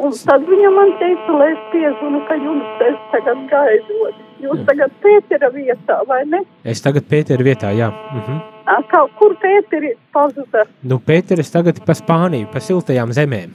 Un 0.04 0.12
tad 0.12 0.42
viņa 0.50 0.70
man 0.76 0.92
teica, 1.00 1.32
lai 1.40 1.52
es 1.54 1.62
piezvanu, 1.72 2.20
ka 2.28 2.36
jums 2.36 2.82
es 2.88 2.98
tagad 3.12 3.44
gaidot. 3.52 4.16
Jūs 4.44 4.66
tagad 4.68 4.92
Pētera 5.02 5.50
vietā, 5.54 6.00
vai 6.08 6.24
ne? 6.26 6.42
Es 6.64 6.82
tagad 6.82 7.06
Pēteru 7.10 7.44
vietā, 7.48 7.72
jā. 7.74 7.92
Mhm. 8.14 8.42
Ā, 8.68 8.80
Kā, 8.92 9.04
kur 9.20 9.36
Pēteris 9.42 9.98
pazuda? 10.14 10.66
Nu, 10.84 10.98
Pēteris 11.00 11.52
tagad 11.54 11.80
pa 11.86 11.94
Spāniju, 11.94 12.52
pa 12.52 12.60
siltajām 12.60 13.14
zemēm. 13.14 13.54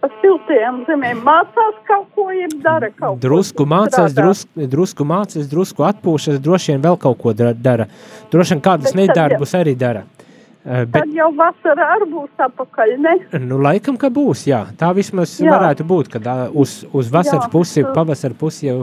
Pa 0.00 0.08
siltajām 0.22 0.84
zemēm 0.86 1.22
mācās 1.26 1.78
kaut 1.88 2.06
ko, 2.14 2.28
jeb 2.30 2.52
dara 2.62 2.90
kaut 2.90 3.16
ko. 3.18 3.28
Drusku 3.28 3.64
mācās, 3.66 4.12
strādā. 4.12 4.22
drusku, 4.22 4.68
drusku 4.70 5.04
mācās, 5.04 5.48
drusku 5.50 5.82
atpūšas, 5.88 6.38
droši 6.38 6.72
vien 6.74 6.82
vēl 6.82 6.98
kaut 7.02 7.18
ko 7.18 7.32
dara. 7.32 7.86
Droši 8.30 8.54
vien 8.54 8.60
kādas 8.62 8.92
Bet 8.92 8.94
tad 8.94 9.00
jau- 9.00 9.08
nedarbus 9.08 9.54
arī 9.54 9.74
dara. 9.78 10.04
Eh, 10.04 10.27
Bet, 10.68 10.98
Tad 10.98 11.12
jau 11.16 11.28
vasarā 11.32 11.84
arī 11.94 12.06
būs 12.10 12.42
apakaļ, 12.44 12.90
ne? 13.00 13.12
nu, 13.40 13.56
laikam, 13.64 13.96
ka 13.96 14.10
būs, 14.12 14.42
jā. 14.50 14.66
Tā 14.76 14.90
vismaz 14.96 15.38
Jā. 15.40 15.54
varētu 15.54 15.86
būt, 15.88 16.10
kad 16.12 16.26
uz, 16.52 16.82
uz 16.92 17.08
vasaras 17.12 17.46
Jā. 17.46 17.52
pusi, 17.54 17.84
pavasara 17.94 18.36
pusi 18.36 18.66
jau 18.68 18.82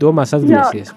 domās 0.00 0.32
atgriezties. 0.36 0.94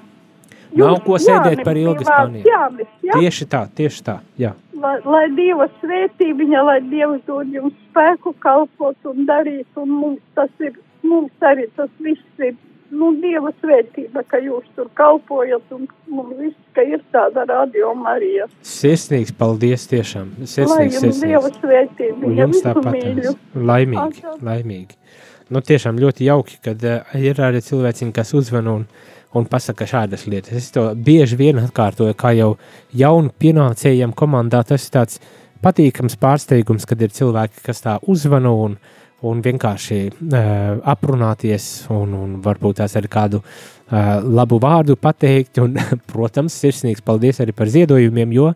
Nav 0.79 1.01
ko 1.03 1.17
sēdēt 1.19 1.59
Jānis 1.59 1.65
par 1.65 1.79
Spānijā. 2.07 2.45
Jānis, 2.45 2.89
ja? 3.03 3.17
Tieši 3.17 3.47
tā, 3.51 3.65
tieši 3.75 4.03
tā, 4.05 4.15
jā. 4.39 4.53
lai, 4.79 4.95
lai 5.03 5.25
Dieva 5.35 5.67
svētī 5.81 6.29
viņa, 6.39 6.63
lai 6.69 6.77
Dievs 6.87 7.19
dod 7.27 7.51
jums 7.51 7.75
spēku 7.89 8.35
kalpot 8.39 9.11
un 9.11 9.27
darīt, 9.27 9.67
un 9.81 9.91
mums 9.91 10.23
tas 10.39 10.51
ir, 10.63 10.77
mums 11.03 11.49
arī 11.51 11.67
tas 11.75 11.91
viss 12.05 12.45
ir, 12.45 12.55
nu, 12.91 13.11
Dieva 13.21 13.51
svētība, 13.61 14.23
ka 14.27 14.39
jūs 14.41 14.65
tur 14.75 14.89
kalpojat, 14.97 15.63
un 15.75 15.87
mums 16.09 16.35
viss, 16.39 16.57
ka 16.75 16.83
ir 16.85 17.01
tāda 17.13 17.45
radio 17.49 17.93
Marija. 17.97 18.47
Sirsnīgs 18.65 19.33
paldies 19.37 19.87
tiešām. 19.91 20.31
Lai 20.39 20.49
Sirsnīgs, 20.49 20.99
jums 21.03 21.21
Dieva 21.23 21.43
sirsnīgs. 21.47 21.61
svētība, 21.63 22.25
Un 22.25 22.37
jums 22.43 22.63
tāpat. 22.65 22.99
Laimīgi, 23.55 24.23
Atā. 24.23 24.35
laimīgi. 24.49 24.97
Nu, 25.49 25.61
tiešām 25.65 25.97
ļoti 25.97 26.27
jauki, 26.27 26.59
kad 26.61 26.83
uh, 26.85 27.15
ir 27.17 27.39
arī 27.41 27.61
cilvēki, 27.65 28.11
kas 28.13 28.33
uzvana 28.37 28.75
un, 28.77 28.83
un 29.33 29.45
pasaka 29.49 29.87
šādas 29.89 30.27
lietas. 30.29 30.53
Es 30.59 30.69
to 30.75 30.83
bieži 30.93 31.39
vien 31.39 31.57
atkārtoju, 31.63 32.13
kā 32.17 32.35
jau 32.37 32.51
jaunu 32.93 33.33
pienācējiem 33.41 34.13
komandā. 34.13 34.61
Tas 34.69 34.85
ir 34.85 34.93
tāds 34.93 35.17
patīkams 35.65 36.15
pārsteigums, 36.21 36.85
kad 36.85 37.01
ir 37.01 37.09
cilvēki, 37.13 37.63
kas 37.65 37.81
tā 37.81 37.97
uzvana 38.07 38.51
un, 38.53 38.77
un 39.27 39.41
vienkārši 39.43 39.99
uh, 40.09 40.79
aprunāties, 40.87 41.69
un, 41.93 42.13
un 42.15 42.37
varbūt 42.43 42.79
tās 42.79 42.95
ar 42.99 43.07
kādu 43.11 43.41
uh, 43.41 44.19
labu 44.23 44.59
vārdu 44.63 44.95
pateikt. 44.99 45.59
Un, 45.63 45.77
protams, 46.11 46.55
sirsnīgs 46.61 47.03
paldies 47.05 47.41
arī 47.43 47.55
par 47.55 47.71
ziedojumiem, 47.71 48.35
jo, 48.37 48.53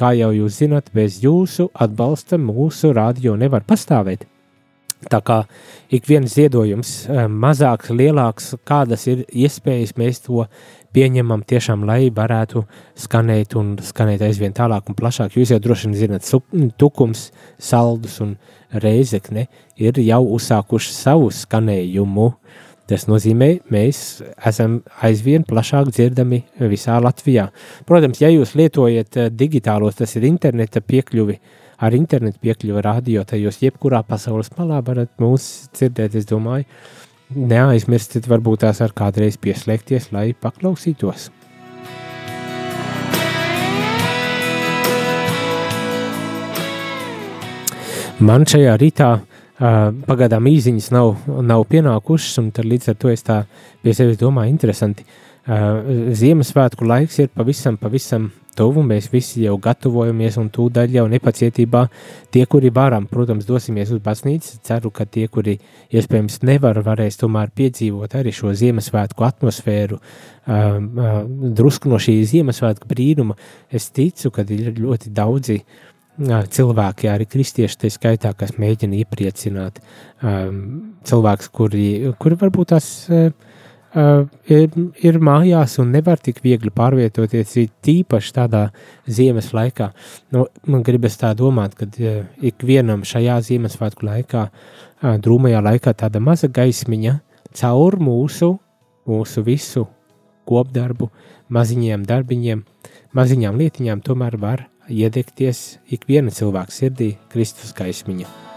kā 0.00 0.14
jau 0.16 0.32
jūs 0.34 0.60
zināt, 0.62 0.92
bez 0.96 1.20
jūsu 1.24 1.68
atbalsta 1.74 2.40
mūsu 2.40 2.94
radio 2.96 3.36
nevar 3.36 3.66
pastāvēt. 3.68 4.26
Tā 5.08 5.22
kā 5.24 5.38
ik 5.88 6.04
viens 6.04 6.34
ziedojums, 6.36 6.90
eh, 7.08 7.24
mazāks, 7.24 7.88
lielāks, 7.88 8.52
kādas 8.68 9.06
ir 9.08 9.24
iespējas, 9.32 9.96
mēs 9.96 10.20
to 10.26 10.44
pieņemam 10.94 11.44
tiešām, 11.46 11.84
lai 11.88 12.10
varētu 12.14 12.64
skanēt 12.98 13.54
un 13.58 13.76
skanēt 13.84 14.24
aizvien 14.26 14.54
tālāk 14.56 14.90
un 14.90 14.98
plašāk. 14.98 15.36
Jūs 15.38 15.54
jau 15.54 15.60
droši 15.62 15.90
vien 15.90 15.98
zinat, 16.02 16.26
sup- 16.26 16.56
tukums, 16.78 17.30
saldus 17.58 18.18
un 18.24 18.36
reizekne 18.72 19.46
ir 19.80 20.00
jau 20.02 20.22
uzsākuši 20.36 20.94
savu 20.94 21.30
skanējumu. 21.34 22.32
Tas 22.90 23.06
nozīmē, 23.06 23.60
mēs 23.70 24.18
esam 24.50 24.80
aizvien 25.06 25.44
plašāk 25.46 25.92
dzirdami 25.94 26.40
visā 26.72 26.96
Latvijā. 26.98 27.46
Protams, 27.86 28.18
ja 28.18 28.32
jūs 28.32 28.56
lietojat 28.58 29.16
eh, 29.16 29.28
digitālos, 29.30 30.00
tas 30.00 30.16
ir 30.18 30.26
interneta 30.26 30.82
piekļuvi, 30.82 31.36
ar 31.80 31.94
internetu 31.94 32.42
piekļuvi 32.42 32.82
radio, 32.84 33.22
tad 33.24 33.38
jūs 33.40 33.60
jebkurā 33.62 34.02
pasaules 34.08 34.50
malā 34.58 34.80
varat 34.84 35.12
mūs 35.22 35.70
dzirdēt, 35.76 36.18
es 36.18 36.26
domāju. 36.28 36.66
Neaizmirstiet, 37.30 38.26
varbūt 38.26 38.64
tās 38.64 38.80
ar 38.82 38.90
kādreiz 38.90 39.36
pieslēgties, 39.38 40.08
lai 40.10 40.32
paklausītos. 40.34 41.28
Man 48.20 48.48
šajā 48.50 48.74
rītā 48.82 49.12
uh, 49.14 49.22
pagaidām 50.10 50.48
īsiņas 50.50 50.90
nav, 50.92 51.14
nav 51.46 51.62
pienākušas, 51.70 52.40
un 52.42 52.50
līdz 52.50 52.90
ar 52.92 52.98
to 52.98 53.14
es 53.14 53.22
tā 53.24 53.44
pie 53.84 53.94
sevis 53.94 54.18
domāju, 54.18 54.50
interesanti. 54.50 55.06
Uh, 55.48 56.12
Ziemassvētku 56.12 56.84
laiks 56.84 57.16
ir 57.22 57.30
pavisam, 57.32 57.78
pavisam 57.80 58.26
tuvu. 58.58 58.82
Mēs 58.84 59.08
visi 59.12 59.46
jau 59.46 59.54
gatavojamies, 59.62 60.36
un 60.40 60.50
tūdaļ 60.52 60.96
jau 60.98 61.06
nepacietībā 61.08 61.86
tie, 62.34 62.44
kuri 62.50 62.68
varam, 62.74 63.06
protams, 63.08 63.46
dosimies 63.48 63.92
uz 63.94 64.02
baznīcu. 64.04 64.58
Ceru, 64.66 64.92
ka 64.92 65.06
tie, 65.08 65.26
kuri 65.32 65.56
iespējams 65.96 66.42
nevar, 66.44 66.82
varēs 66.84 67.16
tomēr 67.22 67.54
piedzīvot 67.56 68.18
arī 68.20 68.34
šo 68.36 68.52
Ziemassvētku 68.52 69.26
atmosfēru, 69.30 70.00
uh, 70.00 70.56
uh, 70.76 71.20
drusku 71.56 71.88
no 71.88 72.00
šī 72.02 72.18
Ziemassvētku 72.34 72.90
brīnuma. 72.90 73.38
Es 73.72 73.88
ticu, 73.96 74.34
ka 74.34 74.44
ir 74.44 74.74
ļoti 74.76 75.14
daudzi 75.16 75.62
cilvēki, 76.20 77.08
arī 77.08 77.24
kristieši, 77.24 77.78
tā 77.80 77.88
skaitā, 77.88 78.34
kas 78.36 78.58
mēģina 78.60 78.98
iepriecināt 79.00 79.78
um, 80.20 80.58
cilvēkus, 81.08 81.48
kuri, 81.48 81.86
kuri 82.20 82.36
varbūt 82.42 82.74
tās 82.74 82.90
uh, 83.08 83.30
uh, 83.94 84.26
ir, 84.50 84.68
ir 85.02 85.18
mājās 85.22 85.78
un 85.82 85.92
nevar 85.94 86.20
tik 86.22 86.40
viegli 86.44 86.72
pārvietoties, 86.74 87.56
ir 87.60 87.70
tīpaši 87.84 88.34
tādā 88.36 88.64
ziemas 89.06 89.52
laikā. 89.56 89.90
Nu, 90.34 90.46
man 90.70 90.84
gribas 90.86 91.18
tā 91.20 91.32
domāt, 91.38 91.76
ka 91.78 91.88
uh, 91.88 92.24
ikvienam 92.52 93.04
šajā 93.06 93.40
Ziemassvētku 93.50 94.06
laikā, 94.08 94.46
uh, 94.50 95.16
drūmajā 95.22 95.62
laikā, 95.66 95.94
tāda 96.04 96.22
maza 96.22 96.50
gaismiņa 96.50 97.18
caur 97.60 97.98
mūsu, 98.00 98.54
mūsu 99.10 99.46
visu 99.46 99.86
kopdarbu, 100.50 101.10
maziņiem 101.52 102.04
darbiņiem, 102.08 102.62
maziņām 103.16 103.58
lietiņām 103.60 104.04
tomēr 104.06 104.38
var 104.40 104.68
iedegties 104.90 105.80
ikviena 105.94 106.34
cilvēka 106.34 106.74
sirdī 106.74 107.14
Kristus 107.30 107.74
gaismiņa. 107.78 108.49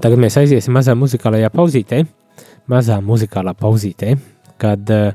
Tagad 0.00 0.20
mēs 0.22 0.38
aiziesim 0.40 0.72
mazā 0.72 0.94
muzikālajā 0.96 1.50
pauzītē, 1.52 2.04
mazā 2.72 2.96
muzikālā 3.04 3.52
pauzītē, 3.58 4.14
kad 4.60 4.92
uh, 4.94 5.12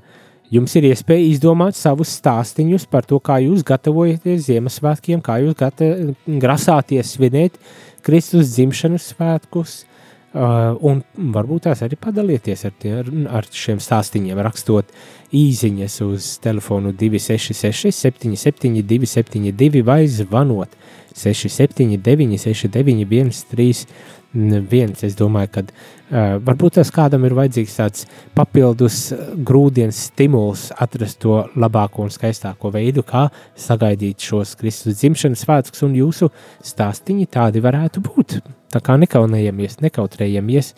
Jums 0.53 0.75
ir 0.77 0.85
iespēja 0.91 1.25
izdomāt 1.25 1.73
savus 1.73 2.11
stāstīņus 2.19 2.85
par 2.91 3.07
to, 3.09 3.17
kā 3.17 3.39
jūs 3.41 3.63
gatavojaties 3.65 4.45
Ziemassvētkiem, 4.45 5.23
kā 5.25 5.39
jūs 5.41 5.57
gata, 5.57 5.87
grasāties 6.29 7.15
svinēt 7.15 7.57
Kristus 8.05 8.51
dzimšanas 8.53 9.07
svētkus, 9.09 9.73
uh, 9.81 10.77
un 10.85 11.01
varbūt 11.33 11.65
tās 11.65 11.81
arī 11.85 11.97
padalieties 11.97 12.61
ar, 12.69 12.75
tie, 12.77 12.93
ar 13.25 13.49
šiem 13.49 13.81
stāstīņiem, 13.81 14.43
rakstot 14.45 14.93
īsiņas 15.35 15.97
uz 16.05 16.29
telefonu 16.45 16.93
266, 16.93 17.89
772, 17.97 19.09
72 19.17 19.81
vai 19.87 20.03
zvanot 20.05 20.77
679, 21.15 22.37
691, 22.41 23.45
31. 23.51 24.95
Es 25.07 25.15
domāju, 25.15 25.51
ka 25.53 25.63
uh, 25.63 26.35
varbūt 26.43 26.75
tas 26.79 26.91
kādam 26.91 27.23
ir 27.27 27.35
vajadzīgs 27.37 27.77
tāds 27.77 28.07
papildus 28.35 29.13
grūdienis, 29.47 30.01
stimuls 30.09 30.67
atrast 30.75 31.21
to 31.23 31.39
labāko 31.55 32.03
un 32.03 32.11
skaistāko 32.11 32.73
veidu, 32.75 33.05
kā 33.07 33.29
sagaidīt 33.55 34.27
šos 34.27 34.57
Kristus 34.59 34.99
dzimšanas 34.99 35.45
svētkus, 35.47 35.85
un 35.87 35.95
jūsu 35.95 36.31
stāstīņi 36.67 37.31
tādi 37.31 37.63
varētu 37.63 38.03
būt. 38.09 38.41
Tā 38.75 38.83
kā 38.83 38.99
nekaunējamies, 38.99 39.79
nekautrējamies 39.85 40.73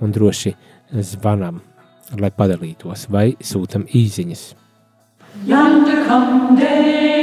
un 0.00 0.16
droši 0.16 0.56
zvanām, 1.12 1.60
lai 2.16 2.32
padalītos 2.32 3.08
vai 3.12 3.32
sūtam 3.44 3.84
īziņas. 3.92 4.48
Yonder 5.46 6.04
come 6.06 6.60
day, 6.60 7.21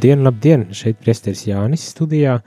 Labdien, 0.00 0.22
labdien! 0.24 0.62
Šeit 0.72 0.96
priesteris 1.04 1.42
Jānis 1.44 1.82
studijā. 1.90 2.38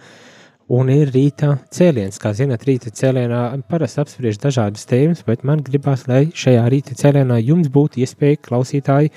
Un 0.73 0.87
ir 0.89 1.11
rīta 1.13 1.51
cēliens. 1.69 2.17
Kā 2.17 2.31
zināt, 2.33 2.63
rīta 2.65 2.89
cēlienā 2.89 3.41
parasti 3.69 4.01
apspriež 4.01 4.39
dažādas 4.41 4.87
tēmas, 4.89 5.21
bet 5.27 5.43
man 5.45 5.61
gribās, 5.61 6.07
lai 6.09 6.23
šajā 6.33 6.63
rīta 6.73 6.97
cēlienā 6.97 7.37
jums 7.43 7.69
būtu 7.69 8.01
iespēja 8.01 8.39
klausītāji 8.47 9.13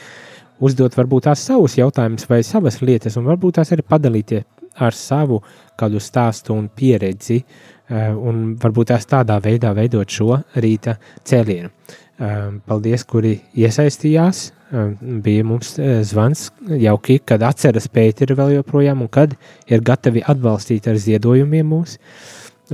uzdot 0.60 1.00
varbūt 1.00 1.30
tās 1.30 1.46
savus 1.48 1.78
jautājumus 1.80 2.28
vai 2.28 2.42
savas 2.44 2.82
lietas, 2.84 3.16
un 3.16 3.24
varbūt 3.30 3.56
tās 3.56 3.72
arī 3.72 3.88
padalīties 3.88 4.44
ar 4.78 4.96
savu 4.96 5.40
kādu 5.78 6.00
stāstu 6.02 6.54
un 6.56 6.68
pieredzi, 6.68 7.42
eh, 7.90 8.10
un 8.10 8.56
varbūt 8.60 8.92
tās 8.92 9.06
tādā 9.06 9.38
veidā 9.42 9.74
veidot 9.76 10.08
šo 10.08 10.42
rīta 10.56 10.96
cēlienu. 11.24 11.70
Eh, 12.18 12.50
Paldies, 12.66 13.04
kuri 13.04 13.40
iesaistījās. 13.56 14.50
Eh, 14.72 14.94
Bija 15.22 15.44
mums 15.44 15.76
zvans 16.02 16.50
jauki, 16.66 17.20
kad 17.24 17.40
atceras 17.42 17.86
Pēteri 17.88 18.34
vēl 18.34 18.62
joprojām 18.62 19.02
un 19.02 19.08
kad 19.08 19.36
ir 19.66 19.80
gatavi 19.80 20.22
atbalstīt 20.22 20.88
ar 20.88 20.94
ziedojumiem 20.94 21.66
mūs. 21.66 21.98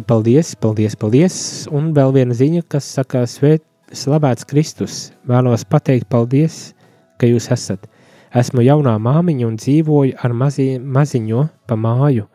Paldies, 0.06 0.54
paldies, 0.54 0.94
paldies. 0.96 1.68
Un 1.70 1.92
vēl 1.92 2.14
viena 2.14 2.32
ziņa, 2.32 2.62
kas 2.68 2.84
saka, 2.84 3.26
svēt, 3.26 3.60
slavēts 3.92 4.46
Kristus. 4.48 5.12
Vēlos 5.28 5.66
pateikt 5.68 6.08
paldies, 6.08 6.72
ka 7.18 7.26
jūs 7.26 7.50
esat. 7.52 7.84
Esmu 8.32 8.62
jaunā 8.64 8.94
māmiņa 8.96 9.44
un 9.44 9.56
dzīvoju 9.60 10.14
ar 10.24 10.32
mazi, 10.32 10.78
maziņo 10.80 11.42
pa 11.68 11.76
māju. 11.76 12.28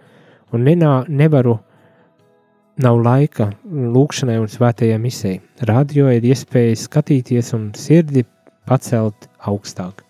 Un 0.54 0.64
nenā, 0.68 0.92
nevaru, 1.10 1.56
nav 2.78 3.00
laika 3.02 3.50
lūkšanai 3.66 4.38
un 4.38 4.52
svētajai 4.52 5.00
misei. 5.02 5.40
Radio 5.66 6.12
ir 6.14 6.26
iespēja 6.30 6.78
skatīties 6.84 7.50
un 7.58 7.72
sirdi 7.74 8.24
pacelt 8.70 9.26
augstāk. 9.50 10.04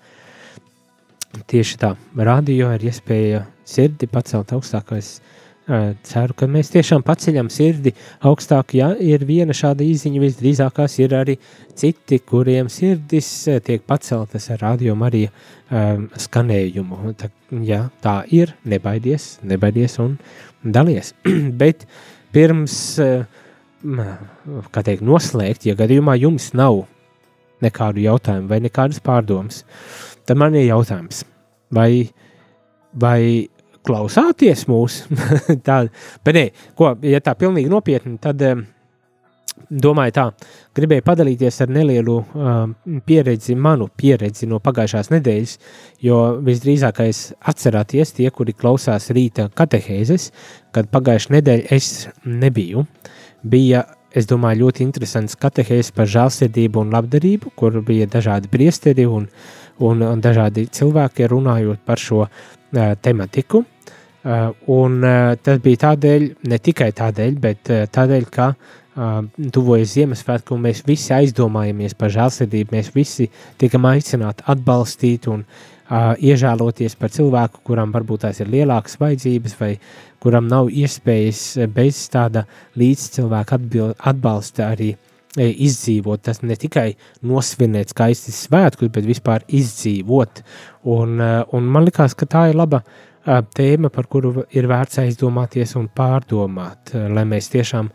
Tieši 1.48 1.80
tā, 1.80 1.94
radio 2.18 2.74
ir 2.76 2.84
iespēja 2.90 3.46
sirdi 3.68 4.10
pacelt 4.12 4.52
augstāk. 4.56 4.92
Es 4.98 5.22
ceru, 5.68 6.36
ka 6.38 6.48
mēs 6.48 6.72
tiešām 6.72 7.04
paceļam 7.06 7.50
sirdi 7.52 7.92
augstāk. 8.26 8.74
Ja 8.78 8.94
ir 8.96 9.26
viena 9.28 9.56
šāda 9.56 9.84
īziņa, 9.84 10.22
visdrīzākās 10.24 10.98
ir 11.04 11.16
arī 11.18 11.38
citi, 11.78 12.22
kuriem 12.24 12.70
sirdis 12.72 13.30
tiek 13.68 13.84
paceltas 13.88 14.48
ar 14.54 14.64
radio 14.64 14.96
Marija 14.96 15.32
um, 15.32 16.08
skanējumu. 16.16 17.14
Tā, 17.20 17.32
ja 17.68 17.82
tā 18.04 18.22
ir, 18.32 18.56
nebaidies, 18.64 19.38
nebaidies 19.44 19.98
un 20.04 20.16
dalies. 20.64 21.14
Bet 21.62 21.88
pirms, 22.36 22.78
kā 24.72 24.86
teikt, 24.86 25.04
noslēgt, 25.06 25.68
ja 25.68 25.76
gadījumā 25.80 26.18
jums 26.22 26.54
nav 26.58 26.86
nekādu 27.64 28.04
jautājumu 28.04 28.52
vai 28.52 28.62
nekādas 28.64 29.02
pārdomas, 29.04 29.64
tad 30.30 30.40
man 30.40 30.56
ir 30.56 30.68
jautājums, 30.68 31.24
vai, 31.74 32.10
vai 32.94 33.48
klausāties 33.88 34.66
mūs. 34.70 35.04
tā, 35.68 35.84
bet, 36.24 36.34
nē, 36.36 36.48
ko, 36.78 36.96
ja 37.08 37.22
tā 37.24 37.38
pilnīgi 37.40 37.72
nopietni, 37.72 38.18
tad 38.22 38.44
um, 38.48 38.66
domāju, 39.70 40.14
tā, 40.16 40.26
gribēju 40.78 41.04
padalīties 41.06 41.62
ar 41.66 41.72
nelielu 41.74 42.16
um, 42.22 42.74
pieredzi, 43.08 43.56
manu 43.56 43.90
pieredzi 44.00 44.48
no 44.50 44.60
pagājušās 44.64 45.12
nedēļas, 45.14 45.58
jo 46.06 46.22
visdrīzākais 46.46 47.22
atcerāties 47.52 48.16
tie, 48.18 48.30
kuri 48.32 48.56
klausās 48.58 49.10
rīta 49.16 49.50
katehēzes, 49.58 50.32
kad 50.76 50.92
pagājušā 50.94 51.38
nedēļa 51.38 51.70
es 51.76 52.08
nebiju. 52.26 52.86
Bija, 53.48 53.86
es 54.18 54.28
domāju, 54.30 54.66
ļoti 54.66 54.86
interesants 54.86 55.38
katehēzes 55.40 55.94
par 55.96 56.10
žēlsirdību 56.12 56.84
un 56.84 56.94
labdarību, 56.96 57.54
kur 57.60 57.82
bija 57.86 58.10
dažādi 58.12 58.52
priesteri 58.52 59.08
un, 59.10 59.28
un, 59.80 60.06
un 60.06 60.22
dažādi 60.24 60.68
cilvēki 60.74 61.32
runājot 61.34 61.84
par 61.86 62.02
šo 62.02 62.26
uh, 62.28 62.94
tematiku. 63.02 63.66
Uh, 64.26 64.50
un 64.74 64.98
uh, 65.06 65.36
tas 65.40 65.60
bija 65.64 65.84
tādēļ, 65.86 66.24
ne 66.50 66.58
tikai 66.60 66.90
tādēļ, 66.98 67.36
bet 67.40 67.70
uh, 67.72 67.86
tādēļ, 67.94 68.28
ka 68.34 68.52
tuvojas 69.54 69.92
Ziemassvētku, 69.94 70.56
un 70.56 70.64
mēs 70.64 70.80
visi 70.88 71.12
aizdomājamies 71.14 71.94
par 71.94 72.10
žēlsirdību, 72.16 72.74
mēs 72.74 72.88
visi 72.96 73.28
tiekam 73.62 73.86
aicināti 73.86 74.42
atbalstīt 74.50 75.28
un 75.30 75.44
uh, 75.44 76.16
iežēloties 76.18 76.98
par 76.98 77.14
cilvēku, 77.14 77.62
kuram 77.70 77.94
varbūt 77.94 78.26
tās 78.26 78.42
ir 78.42 78.50
lielākas 78.50 78.98
vajadzības, 78.98 79.54
vai 79.60 79.76
kuram 80.24 80.50
nav 80.50 80.72
iespējas 80.74 81.44
bez 81.76 82.00
tāda 82.10 82.48
līdzcilvēka 82.74 83.60
atbalsta 84.10 84.72
arī 84.72 84.96
izdzīvot. 85.38 86.24
Tas 86.26 86.42
ne 86.42 86.58
tikai 86.58 86.90
nosvinēt 87.22 87.94
skaistus 87.94 88.48
svētkus, 88.48 88.90
bet 88.90 89.06
vispār 89.06 89.46
izdzīvot. 89.46 90.42
Un, 90.90 91.20
uh, 91.22 91.44
un 91.54 91.70
man 91.70 91.86
liekas, 91.86 92.18
ka 92.18 92.26
tā 92.26 92.48
ir 92.50 92.58
laba 92.58 92.82
tēma, 93.28 93.92
par 93.94 94.08
kuru 94.08 94.46
ir 94.56 94.68
vērts 94.70 95.02
aizdomāties 95.04 95.76
un 95.80 95.90
pārdomāt, 95.94 96.94
lai 96.94 97.26
mēs 97.28 97.50
tiešām 97.54 97.90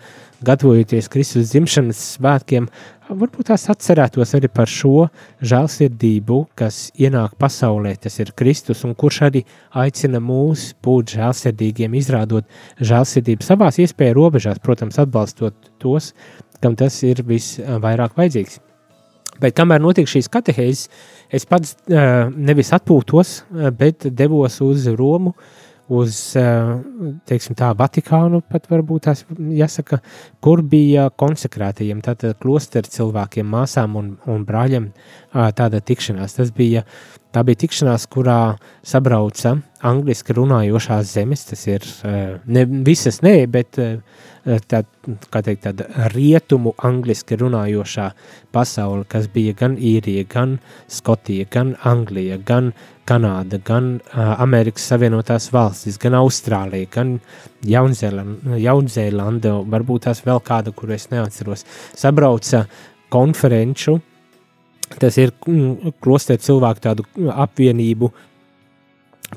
gatavojoties 0.44 1.08
Kristus 1.12 1.52
dzimšanas 1.52 2.00
svētkiem, 2.16 2.66
varbūt 3.08 3.48
tās 3.50 3.68
atcerētos 3.72 4.34
arī 4.36 4.50
par 4.52 4.70
šo 4.70 5.06
žēlsirdību, 5.44 6.38
kas 6.58 6.90
ienāk 7.00 7.36
pasaulē, 7.40 7.94
tas 8.02 8.18
ir 8.22 8.34
Kristus, 8.36 8.84
un 8.88 8.96
kurš 8.98 9.22
arī 9.28 9.44
aicina 9.84 10.20
mūs 10.22 10.72
būt 10.84 11.16
žēlsirdīgiem, 11.16 11.96
izrādot 12.00 12.48
žēlsirdību 12.80 13.46
savās 13.46 13.80
iespēju 13.82 14.18
robežās, 14.18 14.60
protams, 14.64 15.00
atbalstot 15.02 15.72
tos, 15.82 16.12
kam 16.62 16.76
tas 16.78 17.00
ir 17.06 17.24
visvairāk 17.26 18.18
vajadzīgs. 18.18 18.60
Bet 19.40 19.56
kamēr 19.56 19.80
notiek 19.82 20.08
šīs 20.10 20.28
katehēzes, 20.32 20.88
es 21.32 21.48
pats 21.48 21.76
uh, 21.88 22.28
nevis 22.32 22.72
atpūtos, 22.76 23.42
bet 23.78 24.10
devos 24.12 24.60
uz 24.64 24.88
Romu, 24.98 25.32
uz 25.92 26.18
teiksim, 27.28 27.56
tā, 27.58 27.72
Vatikānu, 27.76 28.42
pat 28.48 28.68
varbūt 28.70 29.06
tās 29.08 29.24
jāsaka, 29.58 30.00
kur 30.44 30.62
bija 30.64 31.08
konsekrētajiem, 31.20 32.02
tātad 32.04 32.38
klosteru 32.42 32.90
cilvēkiem, 32.92 33.48
māsām 33.52 33.98
un, 34.00 34.12
un 34.30 34.46
brāļiem 34.48 34.90
tāda 35.32 35.82
tikšanās. 35.82 36.38
Tas 36.38 36.52
bija, 36.56 36.84
tā 37.34 37.44
bija 37.46 37.64
tikšanās, 37.64 38.06
kurā 38.12 38.56
sabrauca 38.86 39.58
angliski 39.82 40.36
runājošās 40.38 41.16
zemes, 41.16 41.46
tas 41.50 41.66
ir 41.68 41.88
ne 42.46 42.66
visas, 42.86 43.20
nē, 43.26 43.36
bet 43.52 43.80
uh, 43.82 44.28
tā, 44.44 44.82
teikt, 45.42 45.62
tāda 45.66 46.08
rietumu 46.12 46.72
angliski 46.82 47.36
runājošā 47.38 48.08
pasaule, 48.54 49.04
kas 49.08 49.28
bija 49.32 49.54
gan 49.58 49.76
īrija, 49.78 50.24
gan 50.30 50.56
Skotija, 50.90 51.46
gan 51.50 51.74
Anglija, 51.88 52.38
gan 52.38 52.72
Kanāda, 53.08 53.58
gan 53.64 53.96
uh, 53.98 54.34
Amerikas 54.42 54.86
Savienotās 54.90 55.50
valstis, 55.54 55.98
gan 56.02 56.14
Austrālija, 56.18 56.90
gan 56.92 57.16
Jaunzēlanda, 57.66 59.54
varbūt 59.74 60.06
tās 60.06 60.22
vēl 60.26 60.42
kāda, 60.46 60.74
kuru 60.74 60.94
es 60.96 61.08
neatceros, 61.10 61.66
sabrauca 61.98 62.66
konferenču, 63.12 63.98
tas 64.98 65.18
ir 65.18 65.34
mm, 65.46 65.96
klosteru 66.02 66.42
cilvēku 66.42 66.84
tādu 66.84 67.06
apvienību 67.32 68.12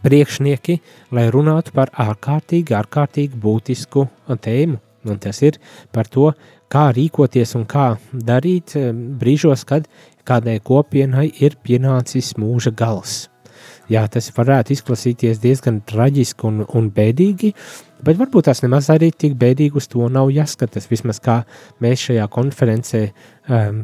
priekšnieki, 0.03 0.79
lai 1.15 1.29
runātu 1.33 1.73
par 1.75 1.93
ārkārtīgi, 2.05 2.75
ārkārtīgi 2.75 3.39
būtisku 3.41 4.07
tēmu. 4.43 4.84
Un 5.05 5.21
tas 5.21 5.41
ir 5.45 5.59
par 5.93 6.09
to, 6.11 6.31
kā 6.71 6.89
rīkoties 6.95 7.55
un 7.59 7.67
kā 7.69 7.93
darīt 8.13 8.75
eh, 8.79 8.91
brīžos, 8.93 9.65
kad 9.69 9.87
kādai 10.25 10.59
kopienai 10.63 11.29
ir 11.45 11.57
pienācis 11.63 12.33
mūža 12.41 12.73
gals. 12.75 13.25
Jā, 13.85 14.07
tas 14.09 14.31
varētu 14.33 14.73
izklausīties 14.73 15.41
diezgan 15.43 15.83
traģiski 15.85 16.47
un, 16.49 16.63
un 16.65 16.87
bēdīgi, 16.93 17.51
bet 18.05 18.17
varbūt 18.17 18.47
tas 18.47 18.63
nemaz 18.63 18.89
arī 18.89 19.11
tik 19.13 19.35
bēdīgi 19.37 19.77
uz 19.77 19.85
to 19.91 20.07
nav 20.09 20.31
jāskatās. 20.33 20.87
Vismaz 20.89 21.21
kā 21.21 21.35
mēs 21.85 22.07
šajā 22.07 22.25
konferencē 22.33 23.03
um, 23.05 23.83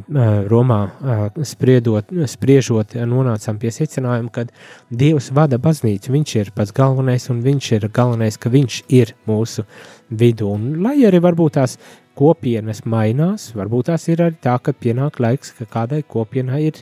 Romā 0.49 0.79
uh, 0.89 1.23
spriedot, 1.45 2.09
spriežot, 2.33 2.97
nonācām 3.13 3.61
pie 3.61 3.73
secinājuma, 3.77 4.33
ka 4.33 4.47
Dievs 4.89 5.29
vada 5.37 5.61
baznīcu, 5.61 6.15
viņš 6.17 6.35
ir 6.39 6.53
pats 6.57 6.73
galvenais 6.73 7.29
un 7.29 7.45
viņš 7.45 7.71
ir 7.77 7.89
galvenais, 7.93 8.41
ka 8.41 8.49
viņš 8.53 8.83
ir 8.89 9.13
mūsu 9.29 9.67
vidu. 10.11 10.51
Un, 10.55 10.81
lai 10.83 10.97
arī 11.07 11.21
varbūt 11.23 11.57
tās 11.57 11.77
kopienas 12.17 12.83
mainās, 12.89 13.51
varbūt 13.55 13.89
tās 13.91 14.07
ir 14.11 14.25
arī 14.25 14.37
tā, 14.43 14.57
ka 14.63 14.73
pienāk 14.75 15.21
laiks, 15.23 15.53
ka 15.57 15.67
kādai 15.69 16.03
kopienai 16.07 16.61
ir 16.67 16.81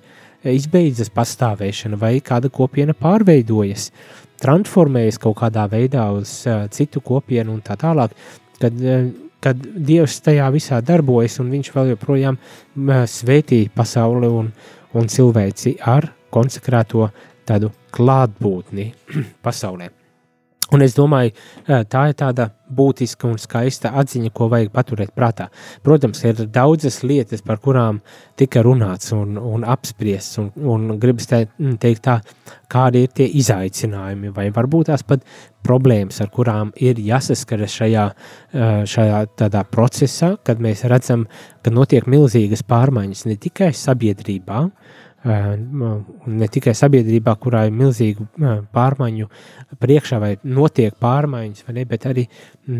izbeidzas 0.49 1.11
pastāvēšana 1.13 1.99
vai 1.99 2.17
kāda 2.23 2.51
kopiena 2.53 2.95
pārveidojas, 2.97 3.89
transformējas 4.39 5.19
kaut 5.21 5.39
kādā 5.41 5.65
veidā 5.71 6.09
uz 6.15 6.31
uh, 6.47 6.65
citu 6.71 7.03
kopienu 7.05 7.57
un 7.57 7.63
tā 7.65 7.75
tālāk, 7.79 8.15
kad, 8.61 8.79
uh, 8.79 9.09
kad 9.43 9.59
Dievs 9.59 10.19
tajā 10.23 10.47
visā 10.55 10.79
darbojas 10.85 11.39
un 11.43 11.51
viņš 11.53 11.73
vēl 11.75 11.93
joprojām 11.93 12.39
uh, 12.39 13.03
svētī 13.03 13.65
pasauli 13.75 14.31
un, 14.31 14.51
un 14.95 15.11
cilvēci 15.11 15.77
ar 15.83 16.13
konsekrēto 16.31 17.09
tādu 17.49 17.73
klātbūtni 17.95 18.91
pasaulē. 19.45 19.98
Un 20.75 20.85
es 20.85 20.93
domāju, 20.97 21.33
tā 21.65 22.03
ir 22.11 22.17
tāda 22.17 22.49
būtiska 22.69 23.25
un 23.25 23.39
skaista 23.41 23.89
atziņa, 23.97 24.29
ko 24.35 24.49
vajag 24.51 24.69
paturēt 24.73 25.13
prātā. 25.17 25.47
Protams, 25.85 26.21
ir 26.29 26.43
daudzas 26.53 27.01
lietas, 27.01 27.41
par 27.45 27.57
kurām 27.63 28.01
tika 28.37 28.61
runāts 28.65 29.13
un, 29.15 29.37
un 29.37 29.65
apspriests, 29.65 30.37
un, 30.41 30.51
un 30.61 30.99
gribas 31.01 31.29
te, 31.31 31.41
teikt 31.81 32.05
tā, 32.05 32.19
kādi 32.69 33.03
ir 33.07 33.15
tie 33.17 33.25
izaicinājumi, 33.41 34.33
vai 34.35 34.49
varbūt 34.53 34.91
tās 34.91 35.05
pat 35.07 35.25
problēmas, 35.65 36.21
ar 36.21 36.29
kurām 36.33 36.69
ir 36.77 37.01
jāsaskaras 37.01 37.73
šajā, 37.81 38.05
šajā 38.93 39.63
procesā, 39.73 40.35
kad 40.45 40.61
mēs 40.61 40.85
redzam, 40.89 41.25
ka 41.65 41.73
notiek 41.73 42.05
milzīgas 42.09 42.63
pārmaiņas 42.69 43.25
ne 43.25 43.39
tikai 43.41 43.73
sabiedrībā, 43.75 44.67
ne 45.25 46.47
tikai 46.47 46.71
sabiedrībā, 46.77 47.33
kurā 47.43 47.65
ir 47.67 47.73
milzīgu 47.75 48.25
pārmaiņu 48.71 49.27
priekšā, 49.81 50.19
vai 50.21 50.31
notiek 50.43 50.95
pārmaiņas, 50.95 51.65
vai 51.67 51.75
ne, 51.75 51.85
bet 51.85 52.05
arī 52.07 52.25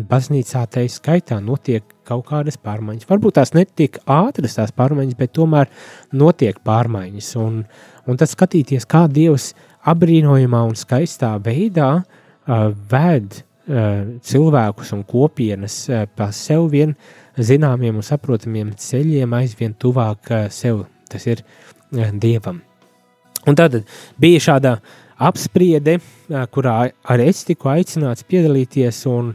baznīcā 0.08 0.64
tai 0.72 0.86
skaitā 0.88 1.40
notiek 1.44 1.84
kaut 2.08 2.24
kādas 2.30 2.56
pārmaiņas. 2.56 3.08
Varbūt 3.10 3.36
tās 3.36 3.52
netiek 3.52 3.98
ātras 4.08 4.56
tās 4.56 4.72
pārmaiņas, 4.72 5.18
bet 5.18 5.34
tomēr 5.36 5.68
notiek 6.16 6.56
pārmaiņas. 6.64 7.28
Un, 7.42 7.60
un 8.08 8.20
tad 8.20 8.32
skatīties, 8.32 8.88
kā 8.88 9.04
Dievs 9.12 9.52
apbrīnojamā 9.90 10.62
un 10.70 10.78
skaistā 10.80 11.34
veidā 11.44 11.90
uh, 12.00 12.70
ved 12.90 13.36
uh, 13.36 14.16
cilvēkus 14.24 14.94
un 14.96 15.04
kopienas 15.04 15.82
uh, 15.90 16.06
pa 16.08 16.30
sev 16.32 16.70
vien 16.72 16.96
zināmiem 17.36 18.00
un 18.00 18.06
saprotamiem 18.06 18.72
ceļiem 18.80 19.36
aizvien 19.42 19.76
tuvāk 19.76 20.32
uh, 20.32 20.48
sev. 20.48 20.86
Tas 21.10 21.24
ir 21.26 21.40
uh, 21.42 21.76
Eh, 21.79 21.79
dievam. 21.90 22.60
Un 23.48 23.56
tad 23.56 23.78
bija 24.20 24.40
šāda 24.50 24.76
apspriede, 25.20 25.96
eh, 25.96 26.44
kurā 26.52 26.90
arī 27.08 27.30
es 27.30 27.44
tiku 27.48 27.70
aicināts 27.72 28.24
piedalīties 28.28 29.02
un, 29.08 29.32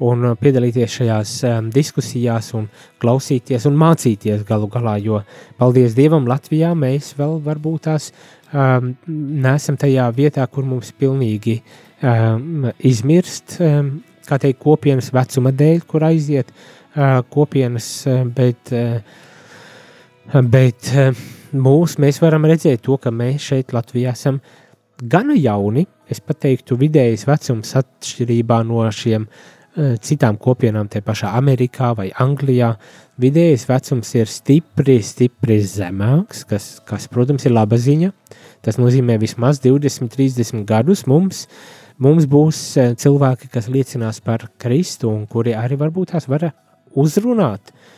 un 0.00 0.34
piedalīties 0.38 0.94
šajās 1.00 1.34
diskusijās, 1.74 2.52
un 2.54 2.68
klausīties 3.02 3.66
un 3.66 3.78
mācīties 3.78 4.44
galu 4.46 4.68
galā. 4.70 4.96
Jo, 5.02 5.22
paldies 5.58 5.96
Dievam, 5.98 6.26
Latvijā 6.30 6.74
mēs 6.78 7.14
vēl 7.18 7.40
varbūt 7.42 7.88
tās 7.88 8.12
um, 8.52 8.94
nesam 9.06 9.76
tajā 9.76 10.06
vietā, 10.14 10.46
kur 10.46 10.66
mums 10.66 10.92
pilnīgi 10.94 11.58
um, 12.02 12.70
izmirst 12.78 13.58
um, 13.58 13.98
kā 14.28 14.38
teikt, 14.38 14.60
kopienas 14.62 15.10
vecuma 15.14 15.50
dēļ, 15.56 15.82
kur 15.88 16.06
aiziet 16.06 16.52
uh, 16.52 17.24
kopienas, 17.32 17.90
bet, 18.36 18.72
uh, 18.76 20.40
bet 20.52 20.92
uh, 20.94 21.26
mūs, 21.52 21.98
mēs 22.00 22.20
varam 22.22 22.46
redzēt 22.48 22.82
to, 22.84 22.96
ka 23.00 23.12
mēs 23.14 23.50
šeit 23.50 23.72
Latvijā 23.76 24.12
esam 24.16 24.40
gana 24.98 25.36
jauni, 25.38 25.86
es 26.10 26.20
teiktu, 26.20 26.76
vidējais 26.80 27.26
vecums 27.28 27.74
atšķirībā 27.78 28.62
no 28.66 28.84
šiem 28.90 29.26
uh, 29.28 29.94
citām 30.02 30.38
kopienām, 30.40 30.88
te 30.88 31.00
pašā 31.04 31.32
Amerikā 31.38 31.94
vai 31.96 32.08
Anglijā, 32.20 32.74
vidējais 33.20 33.66
vecums 33.68 34.14
ir 34.16 34.30
stipri, 34.30 34.98
stipri 35.02 35.60
zemāks, 35.62 36.44
kas, 36.48 36.70
kas 36.88 37.08
protams, 37.08 37.46
ir 37.46 37.54
laba 37.54 37.78
ziņa. 37.78 38.12
Tas 38.64 38.80
nozīmē 38.80 39.18
vismaz 39.22 39.62
20, 39.62 40.10
30 40.16 40.64
gadus 40.66 41.04
mums, 41.06 41.46
mums 42.02 42.26
būs 42.26 42.62
eh, 42.76 42.96
cilvēki, 42.98 43.52
kas 43.54 43.70
liecinās 43.70 44.18
par 44.24 44.48
Kristu 44.58 45.12
un 45.12 45.28
kuri 45.30 45.54
arī 45.54 45.78
varbūt 45.78 46.16
tās 46.16 46.26
var 46.30 46.50
uzrunāt 46.98 47.70
uh, 47.70 47.94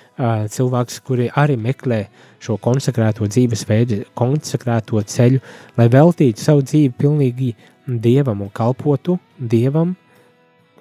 cilvēkus, 0.52 1.00
kuri 1.06 1.28
arī 1.38 1.56
meklē 1.60 2.04
šo 2.42 2.56
konsekrēto 2.62 3.28
dzīvesveidu, 3.28 4.02
konsekrēto 4.18 5.02
ceļu, 5.02 5.40
lai 5.78 5.88
veltītu 5.92 6.42
savu 6.44 6.64
dzīvi 6.66 6.94
pilnīgi 6.98 7.54
Dievam 7.90 8.42
un 8.44 8.50
kalpotu 8.54 9.18
Dievam 9.38 9.96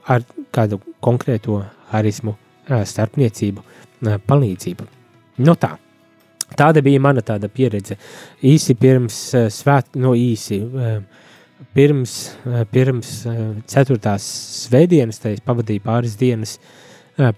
ar 0.09 0.25
kādu 0.53 0.79
konkrēto 1.03 1.61
harismu 1.91 2.35
uh, 2.35 2.83
starpniecību, 2.85 3.63
palīdzību. 4.27 4.87
No 5.45 5.55
tā. 5.55 5.75
Tāda 6.57 6.81
bija 6.81 6.99
mana 7.01 7.21
tāda 7.21 7.49
pieredze. 7.49 7.97
Īsi 8.45 8.75
pirms 8.77 9.17
uh, 9.37 9.47
svēt, 9.53 9.95
no 10.01 10.15
īsi, 10.17 10.59
uh, 10.65 10.99
pirms, 11.75 12.13
pirms 12.71 13.15
ceturtās 13.69 14.27
svētdienas, 14.65 15.19
tā 15.21 15.33
es 15.35 15.43
pavadīju 15.45 15.83
pāris 15.85 16.15
dienas, 16.19 16.55
uh, 16.57 16.88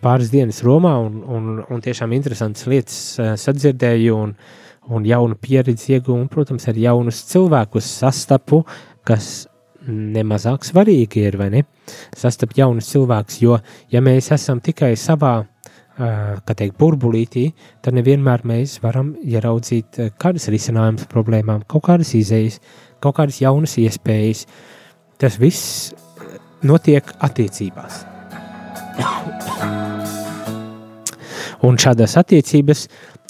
pāris 0.02 0.32
dienas 0.34 0.62
Romā 0.65 0.94
un, 1.02 1.22
un, 1.26 1.54
un 1.67 1.84
tiešām 1.84 2.13
interesantas 2.17 2.67
lietas 2.70 2.98
uh, 3.20 3.34
sadzirdēju 3.39 4.17
un, 4.17 4.36
un 4.91 5.08
jaunu 5.08 5.38
pieredzi 5.41 5.96
ieguvu 5.96 6.20
un, 6.20 6.28
protams, 6.32 6.67
ar 6.70 6.78
jaunus 6.78 7.24
cilvēkus 7.32 7.89
sastapu, 8.02 8.63
kas 9.08 9.48
nemazāk 9.88 10.65
svarīgi 10.67 11.26
ir, 11.26 11.39
vai 11.41 11.50
ne? 11.54 11.63
Sastap 12.17 12.54
jaunus 12.58 12.91
cilvēkus, 12.94 13.39
jo, 13.41 13.58
ja 13.89 14.02
mēs 14.06 14.30
esam 14.36 14.62
tikai 14.62 14.94
savā 15.00 15.39
kā 16.02 16.56
teikt, 16.58 16.78
burbulītī, 16.80 17.50
tad 17.84 17.96
nevienmēr 17.98 18.46
mēs 18.48 18.78
varam 18.84 19.13
ieraudzīt 19.22 20.00
kādas 20.22 20.48
risinājumus 20.54 21.10
problēmām, 21.12 21.65
kaut 21.70 21.86
kādas 21.89 22.13
izējas, 22.17 22.62
kaut 23.04 23.20
kādas 23.20 23.41
jaunas 23.44 23.78
iespējas. 23.82 24.46
Tas 25.22 25.38
viss 25.41 25.91
notiek 26.65 27.13
attiecībās. 27.20 28.11
Un 31.62 31.78
šādas 31.78 32.16
attiecības 32.18 32.88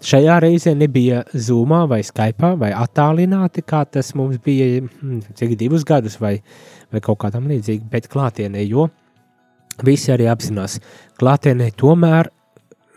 šajā 0.08 0.38
reizē 0.41 0.74
nebija 0.78 1.21
zūmā 1.36 1.84
vai 1.91 2.00
skaipā 2.06 2.54
vai 2.60 2.71
attālināti, 2.74 3.63
kā 3.67 3.84
tas 3.86 4.13
mums 4.15 4.39
bija 4.43 4.82
cik 5.38 5.58
divus 5.60 5.84
gadus 5.88 6.17
vai, 6.21 6.38
vai 6.93 7.04
kaut 7.04 7.19
kādam 7.26 7.50
līdzīgi, 7.52 7.89
bet 7.91 8.10
klātienē, 8.12 8.63
jo 8.65 8.88
visi 9.84 10.13
arī 10.15 10.30
apzinās, 10.32 10.80
klātienē 11.19 11.71
tomēr 11.78 12.32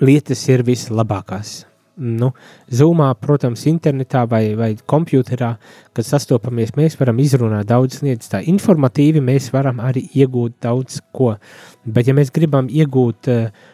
lietas 0.05 0.49
ir 0.49 0.65
vislabākās. 0.67 1.74
Nu, 1.95 2.33
Zoomā, 2.75 3.13
protams, 3.23 3.63
internetā 3.71 4.25
vai, 4.27 4.57
vai 4.59 4.73
computerā, 4.91 5.53
kad 5.95 6.07
sastopamies, 6.07 6.73
mēs 6.75 6.97
varam 6.99 7.21
izrunāt 7.23 7.69
daudz 7.71 8.01
lietas. 8.03 8.33
Tā 8.33 8.41
informatīvi 8.51 9.23
mēs 9.23 9.53
varam 9.55 9.79
arī 9.79 10.03
iegūt 10.11 10.57
daudz 10.65 10.99
ko. 11.15 11.37
Bet, 11.87 12.09
ja 12.11 12.17
mēs 12.19 12.35
gribam 12.35 12.67
iegūt 12.67 13.31
uh, 13.31 13.67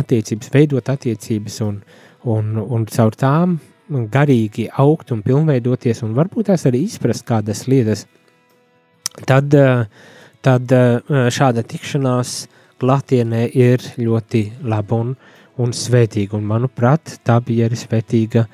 attiecības, 0.00 0.52
veidot 0.54 0.88
attiecības 0.88 1.60
un, 1.66 1.82
un, 2.24 2.54
un 2.56 2.88
caur 2.88 3.18
tām 3.18 3.58
garīgi 3.88 4.68
augt 4.80 5.12
un 5.12 5.20
pilnveidoties, 5.24 6.02
un 6.04 6.16
varbūt 6.16 6.48
tās 6.48 6.64
arī 6.68 6.82
izprast 6.88 7.26
kādas 7.28 7.66
lietas, 7.68 8.06
tad, 9.28 9.52
uh, 9.52 9.84
tad 10.44 10.72
uh, 10.72 11.28
šāda 11.32 11.68
tikšanās 11.68 12.38
klātienē 12.80 13.48
ir 13.52 13.84
ļoti 13.98 14.44
laba 14.64 15.04
un 15.04 15.16
un 15.62 15.74
svētīga. 15.76 16.38
Un, 16.38 16.46
manuprāt, 16.48 17.18
tā 17.26 17.38
bija 17.44 17.68
arī 17.68 17.78
svētīga, 17.78 18.44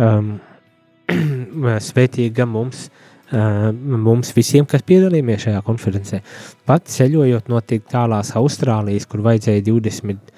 um, 0.00 0.34
svētīga 1.90 2.46
mums, 2.48 2.86
uh, 3.32 3.70
mums 3.72 4.32
visiem, 4.36 4.68
kas 4.68 4.84
piedalījāmies 4.86 5.46
šajā 5.48 5.64
konferencē. 5.66 6.22
Pat 6.68 6.88
ceļojot 6.92 7.50
no 7.52 7.62
tik 7.64 7.88
tālās 7.90 8.34
Austrālijas, 8.38 9.08
kur 9.10 9.24
vajadzēja 9.26 9.66
20 9.70 10.32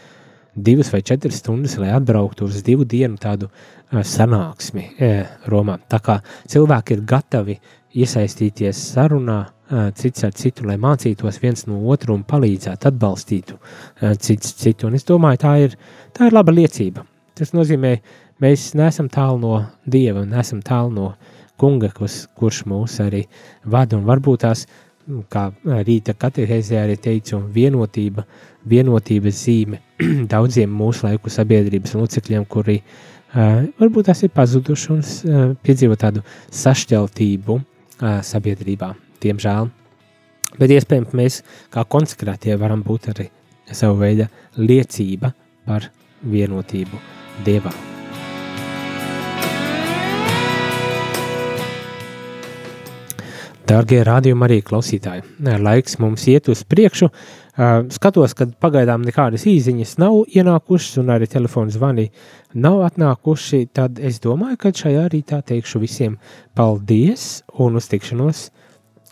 divas 0.52 0.90
vai 0.92 1.00
četras 1.00 1.40
stundas, 1.40 1.78
lai 1.80 1.92
atbrauktu 1.96 2.44
uz 2.48 2.60
divu 2.64 2.84
dienu 2.88 3.16
tādu 3.20 3.48
uh, 3.48 4.02
sanāksmi 4.04 4.88
uh, 4.92 5.38
Romā. 5.52 5.78
Tā 5.88 6.02
kā 6.04 6.20
cilvēki 6.52 6.98
ir 6.98 7.06
gatavi 7.08 7.58
iesaistīties 7.92 8.78
sarunā, 8.94 9.42
cits 9.96 10.26
ar 10.26 10.34
citu, 10.36 10.66
lai 10.68 10.76
mācītos 10.80 11.38
viens 11.42 11.66
no 11.68 11.78
otru 11.92 12.16
un 12.16 12.26
palīdzētu, 12.28 12.90
atbalstītu 12.90 13.58
cits 14.20 14.54
citu. 14.60 14.88
Un 14.88 14.98
es 14.98 15.06
domāju, 15.08 15.40
tā 15.44 15.54
ir, 15.64 15.76
tā 16.16 16.28
ir 16.28 16.36
laba 16.36 16.52
liecība. 16.52 17.06
Tas 17.38 17.54
nozīmē, 17.56 17.94
mēs 18.42 18.72
neesam 18.76 19.08
tālu 19.12 19.40
no 19.40 19.54
Dieva, 19.88 20.26
neesam 20.28 20.60
tālu 20.64 20.92
no 20.92 21.12
kunga, 21.60 21.92
kas, 21.94 22.26
kurš 22.38 22.64
mūs 22.68 22.98
arī 23.04 23.24
vada 23.64 23.96
un 23.96 24.04
varbūt 24.08 24.44
tās, 24.44 24.66
kā 25.32 25.48
rīta 25.86 26.14
katehēzē 26.18 26.82
arī 26.82 26.98
teicu, 27.02 27.40
vienotība, 27.54 28.26
vienotības 28.68 29.40
zīme 29.46 29.80
daudziem 30.32 30.70
mūsu 30.70 31.08
laiku 31.08 31.32
sabiedrības 31.32 31.96
locekļiem, 31.98 32.44
kuri 32.50 32.78
uh, 32.82 33.64
varbūt 33.80 34.10
tās 34.10 34.22
ir 34.26 34.34
pazuduši 34.34 34.92
un 34.94 35.00
uh, 35.00 35.46
piedzīvo 35.64 35.98
tādu 35.98 36.22
sašķeltību 36.62 37.58
uh, 37.58 38.20
sabiedrībā 38.26 38.92
diemžēl. 39.22 39.70
Bet 40.58 40.74
iespējams, 40.74 41.14
mēs 41.16 41.40
kā 41.72 41.86
konsekrētie 41.88 42.58
varam 42.60 42.82
būt 42.84 43.08
arī 43.14 43.30
savu 43.72 44.02
veidu 44.02 44.28
liecība 44.60 45.32
par 45.64 45.88
vienotību 46.28 47.00
Dievā. 47.46 47.72
Dārgie 53.72 54.02
rādījumi 54.04 54.44
arī 54.44 54.58
klausītāji, 54.66 55.22
laiks 55.40 55.96
mums 56.02 56.26
iet 56.28 56.50
uz 56.52 56.60
priekšu. 56.68 57.08
Skatos, 57.94 58.34
ka 58.36 58.48
pagaidām 58.60 59.04
nekādas 59.06 59.46
īsiņas 59.48 59.94
nav 60.02 60.18
ienākušas, 60.28 60.98
un 61.00 61.12
arī 61.14 61.28
telefona 61.30 61.72
zvani 61.72 62.08
nav 62.52 62.82
atnākuši. 62.90 63.62
Tad 63.72 64.02
es 64.02 64.18
domāju, 64.24 64.58
ka 64.60 64.74
šajā 64.76 65.06
rītā 65.14 65.40
teikšu 65.48 65.80
visiem 65.80 66.18
paldies 66.58 67.44
un 67.62 67.80
uz 67.80 67.88
tikšanos 67.92 68.50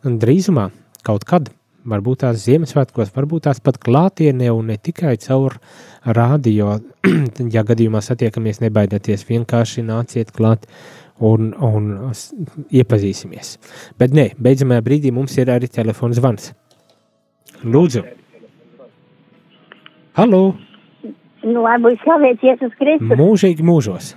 drīzumā, 0.05 0.71
kaut 1.05 1.25
kad, 1.29 1.51
varbūt 1.89 2.23
tās 2.25 2.45
Ziemassvētkos, 2.45 3.13
varbūt 3.17 3.47
tās 3.49 3.61
pat 3.65 3.79
klātienē 3.81 4.51
un 4.53 4.71
ne 4.73 4.77
tikai 4.77 5.17
caur 5.21 5.59
rādio, 6.05 6.79
ja 7.55 7.65
gadījumā 7.67 8.03
satiekamies, 8.05 8.63
nebaidieties, 8.65 9.27
vienkārši 9.29 9.85
nāciet 9.87 10.33
klāt 10.37 10.67
un, 11.21 11.53
un 11.55 11.91
iepazīsimies. 12.73 13.57
Bet 14.01 14.17
nē, 14.17 14.31
beidzamajā 14.41 14.85
brīdī 14.87 15.13
mums 15.13 15.37
ir 15.39 15.53
arī 15.53 15.69
telefons 15.69 16.21
zvans. 16.21 16.53
Lūdzu! 17.65 18.07
Halo! 20.17 20.43
Nu, 21.41 21.63
lai 21.65 21.77
būtu 21.81 22.01
slavēts 22.03 22.45
Jēzus 22.45 22.75
Kristus. 22.77 23.17
Mūžīgi 23.21 23.65
mūžos! 23.65 24.15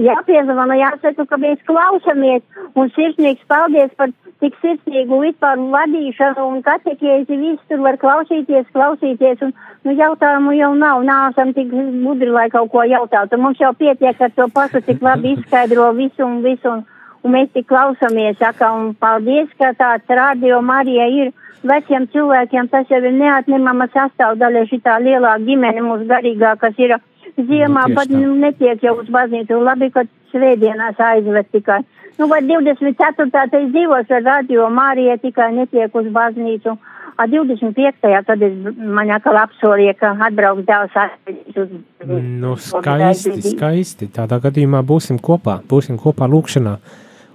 Jāpiezvana, 0.00 0.76
jāsaka, 0.80 1.26
ka 1.28 1.36
mēs 1.36 1.60
klausamies 1.68 2.40
un 2.80 2.88
sirsnīgs 2.94 3.44
paldies 3.48 3.92
par 3.98 4.08
tik 4.42 4.56
sirsnīgu 4.62 5.18
vispār 5.22 5.60
vadīšanu 5.72 6.44
un 6.50 6.62
katekiezi 6.66 7.38
visu 7.38 7.62
tur 7.70 7.82
var 7.84 7.98
klausīties, 8.02 8.66
klausīties 8.74 9.44
un 9.46 9.52
nu, 9.86 9.94
jautājumu 9.98 10.54
jau 10.56 10.72
nav, 10.78 11.04
nāsam 11.06 11.52
tik 11.54 11.70
gudri, 11.72 12.30
lai 12.34 12.48
kaut 12.50 12.72
ko 12.72 12.82
jautātu. 12.88 13.38
Mums 13.38 13.62
jau 13.62 13.72
pietiek 13.78 14.18
ar 14.18 14.34
to 14.34 14.48
pašu, 14.54 14.82
tik 14.86 15.02
labi 15.02 15.32
izskaidro 15.36 15.92
visu 15.98 16.26
un 16.26 16.40
visu 16.46 16.72
un, 16.72 16.82
un 17.22 17.36
mēs 17.36 17.52
tik 17.54 17.68
klausamies, 17.70 18.40
saka, 18.42 18.72
un 18.74 18.92
paldies, 18.98 19.50
ka 19.58 19.72
tāds 19.78 20.18
radio 20.22 20.60
Marija 20.72 21.08
ir. 21.20 21.32
Veciem 21.62 22.08
cilvēkiem, 22.10 22.66
tas 22.72 22.88
jau 22.90 22.98
ir 22.98 23.12
neatņemama 23.14 23.86
sastāvdaļa 23.92 24.64
šitā 24.66 24.96
lielā 24.98 25.36
ģimene 25.46 25.84
mūsu 25.86 26.08
garīgā, 26.10 26.56
kas 26.58 26.74
ir 26.82 26.96
ziemā 27.38 27.88
Nu, 27.88 27.96
pat 27.96 28.08
tā. 28.10 28.18
nu, 28.18 28.34
netiek 28.40 28.82
jau 28.82 28.96
uz 29.00 29.10
baznīcu, 29.12 29.58
labi, 29.64 29.90
ka 29.90 30.04
svētdienās 30.32 31.00
aizved 31.00 31.50
tikai. 31.52 31.82
Nu, 32.18 32.28
vai 32.28 32.42
24. 32.44 33.30
tas 33.32 33.68
dzīvos 33.72 34.10
ar 34.12 34.24
radio 34.24 34.68
Mārija 34.70 35.18
tikai 35.20 35.52
netiek 35.56 35.94
uz 35.94 36.10
baznīcu. 36.12 36.76
A 37.20 37.26
25. 37.28 38.24
tad 38.26 38.42
es 38.42 38.54
man 38.76 39.10
atkal 39.12 39.36
apsolīju, 39.36 39.94
ka 40.00 40.14
atbrauks 40.28 40.64
dēls 40.64 40.94
aizvedīs 40.96 41.58
uz 41.60 41.74
Nu, 42.08 42.56
skaisti, 42.56 43.36
skaisti. 43.52 44.08
Tādā 44.08 44.40
gadījumā 44.42 44.80
būsim 44.82 45.20
kopā, 45.20 45.58
būsim 45.68 46.00
kopā 46.00 46.26
lūkšanā 46.32 46.72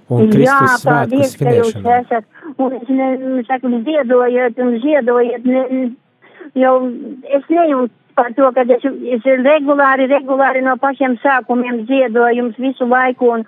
un 0.08 0.30
Kristus 0.32 0.82
svētku 0.82 1.14
paldies, 1.14 1.36
ka 1.38 1.54
jūs 1.54 1.78
esat. 1.78 2.26
Un 2.58 2.74
es 2.74 2.90
ne, 2.90 3.08
saku, 3.46 3.70
ziedojiet 3.86 4.58
un 4.64 4.74
ziedojiet. 4.82 5.46
Ne, 5.46 5.62
jau 6.58 6.74
es 7.38 7.48
nejūtu 7.52 7.94
par 8.18 8.32
to, 8.36 8.48
ka 8.56 8.64
es, 8.66 8.84
es 9.14 9.26
regulāri, 9.46 10.08
regulāri 10.10 10.62
no 10.66 10.74
pašiem 10.82 11.14
sākumiem 11.22 11.84
dziedoju 11.88 12.38
jums 12.40 12.58
visu 12.62 12.88
laiku 12.90 13.30
un, 13.36 13.44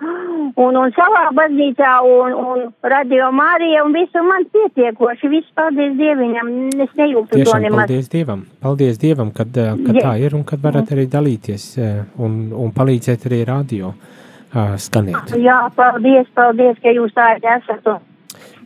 un, 0.55 0.79
un 0.79 0.93
savā 0.95 1.25
baznīcā 1.37 1.91
un, 2.07 2.35
un 2.39 2.63
radio 2.93 3.29
Mārija 3.35 3.83
un 3.85 3.95
visu 3.95 4.23
man 4.27 4.47
pietiekoši. 4.55 5.31
Viss 5.35 5.51
paldies 5.57 5.97
Dieviņam. 5.99 6.51
Es 6.87 6.95
nejūtu 6.97 7.27
to 7.33 7.41
Tiešām 7.41 7.67
nemaz. 7.67 7.85
paldies 7.85 8.09
Dievam. 8.15 8.45
Paldies 8.63 9.01
Dievam, 9.01 9.33
kad, 9.35 9.51
eh, 9.57 9.73
kad 9.85 9.99
Jā. 9.99 10.05
tā 10.07 10.15
ir 10.25 10.37
un 10.39 10.45
kad 10.47 10.63
varat 10.63 10.95
arī 10.95 11.07
dalīties 11.11 11.67
eh, 11.77 12.01
un, 12.23 12.39
un 12.55 12.73
palīdzēt 12.75 13.27
arī 13.29 13.43
radio 13.47 13.91
uh, 13.91 14.75
skanēt. 14.79 15.35
Jā, 15.39 15.61
paldies, 15.75 16.31
paldies, 16.37 16.79
ka 16.83 16.95
jūs 16.95 17.13
tā 17.17 17.33
esat. 17.39 17.91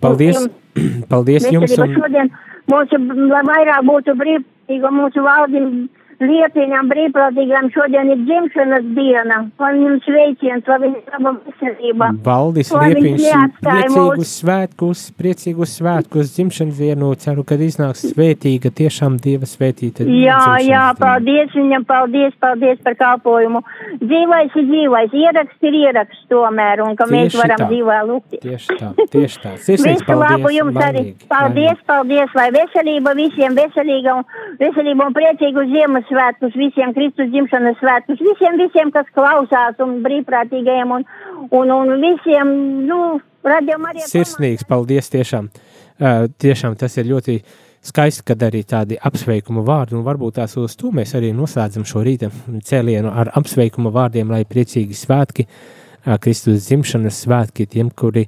Paldies, 0.01 0.37
Jums- 0.37 1.05
paldies 1.11 1.47
jums 1.51 1.77
un 1.79 1.95
šodien 1.95 2.31
lai 2.67 3.43
vairāk 3.45 3.85
būtu 3.85 4.15
brīvprātīga 4.17 4.54
mūsu 4.69 5.21
valdim 5.23 5.89
liepiņām 6.21 6.89
brīvprātīgām 6.91 7.69
šodien 7.73 8.11
ir 8.13 8.21
dzimšanas 8.27 8.85
diena. 8.95 9.39
Lai 9.59 9.71
viņam 9.75 9.97
sveiciens, 10.05 10.67
lai 10.69 10.79
viņam 10.85 11.25
laba 11.25 11.33
veselība. 11.45 12.09
Valdis 12.25 12.71
Liepiņš, 12.75 13.25
priecīgus 13.65 14.33
svētkus, 14.41 15.03
priecīgus 15.19 15.75
svētkus, 15.79 16.33
dzimšanas 16.35 16.79
dienu, 16.79 17.11
ceru, 17.19 17.43
ka 17.47 17.57
iznāks 17.59 18.05
svētīga, 18.11 18.71
tiešām 18.75 19.17
Dieva 19.23 19.47
svētīta. 19.49 20.05
Jā, 20.05 20.39
jā, 20.63 20.83
paldies 20.99 21.53
viņam, 21.55 21.85
paldies, 21.87 22.35
paldies 22.41 22.79
par 22.85 22.97
kalpojumu. 22.99 23.61
Dzīvais 24.03 24.55
ir 24.59 24.67
dzīvais, 24.69 25.15
ieraksts 25.15 25.67
ir 25.69 25.77
ieraksts 25.81 26.25
tomēr, 26.31 26.83
un 26.85 26.95
ka 26.99 27.07
mēs 27.09 27.31
Tieši 27.31 27.41
varam 27.41 27.61
tā. 27.63 27.69
dzīvā 27.71 27.99
lūgt. 28.09 28.37
Tieši 28.43 28.77
tā, 28.79 28.91
tieši 29.13 29.41
tā. 29.43 29.53
Sirsnīgs 29.65 30.03
Visu 30.03 30.17
labu 30.19 30.43
paldies. 30.45 30.57
jums 30.59 30.81
arī. 30.87 31.03
Paldies, 31.31 31.79
paldies, 31.87 32.35
lai 32.37 32.49
veselība 32.55 33.15
visiem, 33.17 33.55
veselīga 33.57 34.17
un, 34.19 34.27
veselība 34.59 35.07
un 35.09 35.15
priecīgu 35.15 35.65
Ziemassvētkus, 36.05 36.55
visiem 36.55 36.93
Kristus 36.93 37.29
dzimšanas 37.31 37.77
svētkus, 37.79 38.19
visiem, 38.19 38.57
visiem, 38.59 38.91
kas 38.91 39.05
klausās 39.13 39.79
un 39.79 40.01
brīvprātīgajiem 40.03 40.91
un, 40.91 41.05
un, 41.51 41.71
un 41.71 42.01
visiem, 42.01 42.51
nu, 42.85 43.19
radījumam 43.43 43.91
arī. 43.91 44.03
Sirsnīgs 44.05 44.65
paldies 44.67 45.09
tiešām. 45.09 45.49
Uh, 45.95 46.27
tiešām 46.37 46.75
tas 46.75 46.97
ir 46.97 47.07
ļoti 47.09 47.39
skaisti, 47.85 48.25
kad 48.25 48.41
arī 48.43 48.63
tādi 48.67 48.97
apsveikuma 48.97 49.63
vārdi, 49.65 49.95
un 49.95 50.03
varbūt 50.05 50.37
tās 50.39 50.57
uz 50.57 50.75
to 50.75 50.91
mēs 50.91 51.15
arī 51.15 51.31
noslēdzam 51.33 51.85
šo 51.87 52.03
rīta 52.03 52.29
cēlienu 52.65 53.13
ar 53.13 53.31
apsveikuma 53.39 53.93
vārdiem, 53.95 54.29
lai 54.29 54.43
priecīgi 54.45 54.97
svētki, 54.97 55.47
uh, 55.47 56.19
Kristus 56.21 56.67
dzimšanas 56.67 57.23
svētki 57.25 57.69
tiem, 57.71 57.89
kuri 57.89 58.27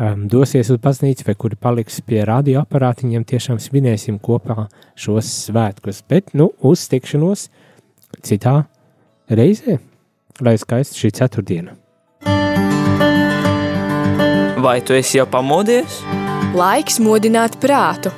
um, 0.00 0.26
dosies 0.30 0.70
uz 0.72 0.80
baznīcu 0.82 1.26
vai 1.26 1.34
kuri 1.38 1.58
paliks 1.60 2.00
pie 2.06 2.22
radioaparātiņiem, 2.28 3.24
tiešām 3.28 3.60
svinēsim 3.62 4.20
kopā 4.22 4.68
šos 4.98 5.30
svētkus. 5.46 6.02
Bet, 6.08 6.32
nu, 6.36 6.50
uz 6.60 6.86
tikšanos 6.92 7.48
citā 8.26 8.58
reizē, 9.30 9.78
lai 10.40 10.56
skaisti 10.60 11.04
šī 11.04 11.12
ceturtdiena. 11.20 11.76
Vai 14.62 14.80
tu 14.82 14.96
esi 14.96 15.20
jau 15.20 15.26
pamodies? 15.30 16.00
Laiks 16.56 16.96
modināt 17.04 17.58
prātu. 17.60 18.12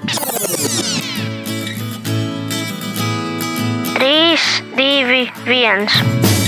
3, 3.99 4.63
2, 4.79 5.27
1. 5.51 6.48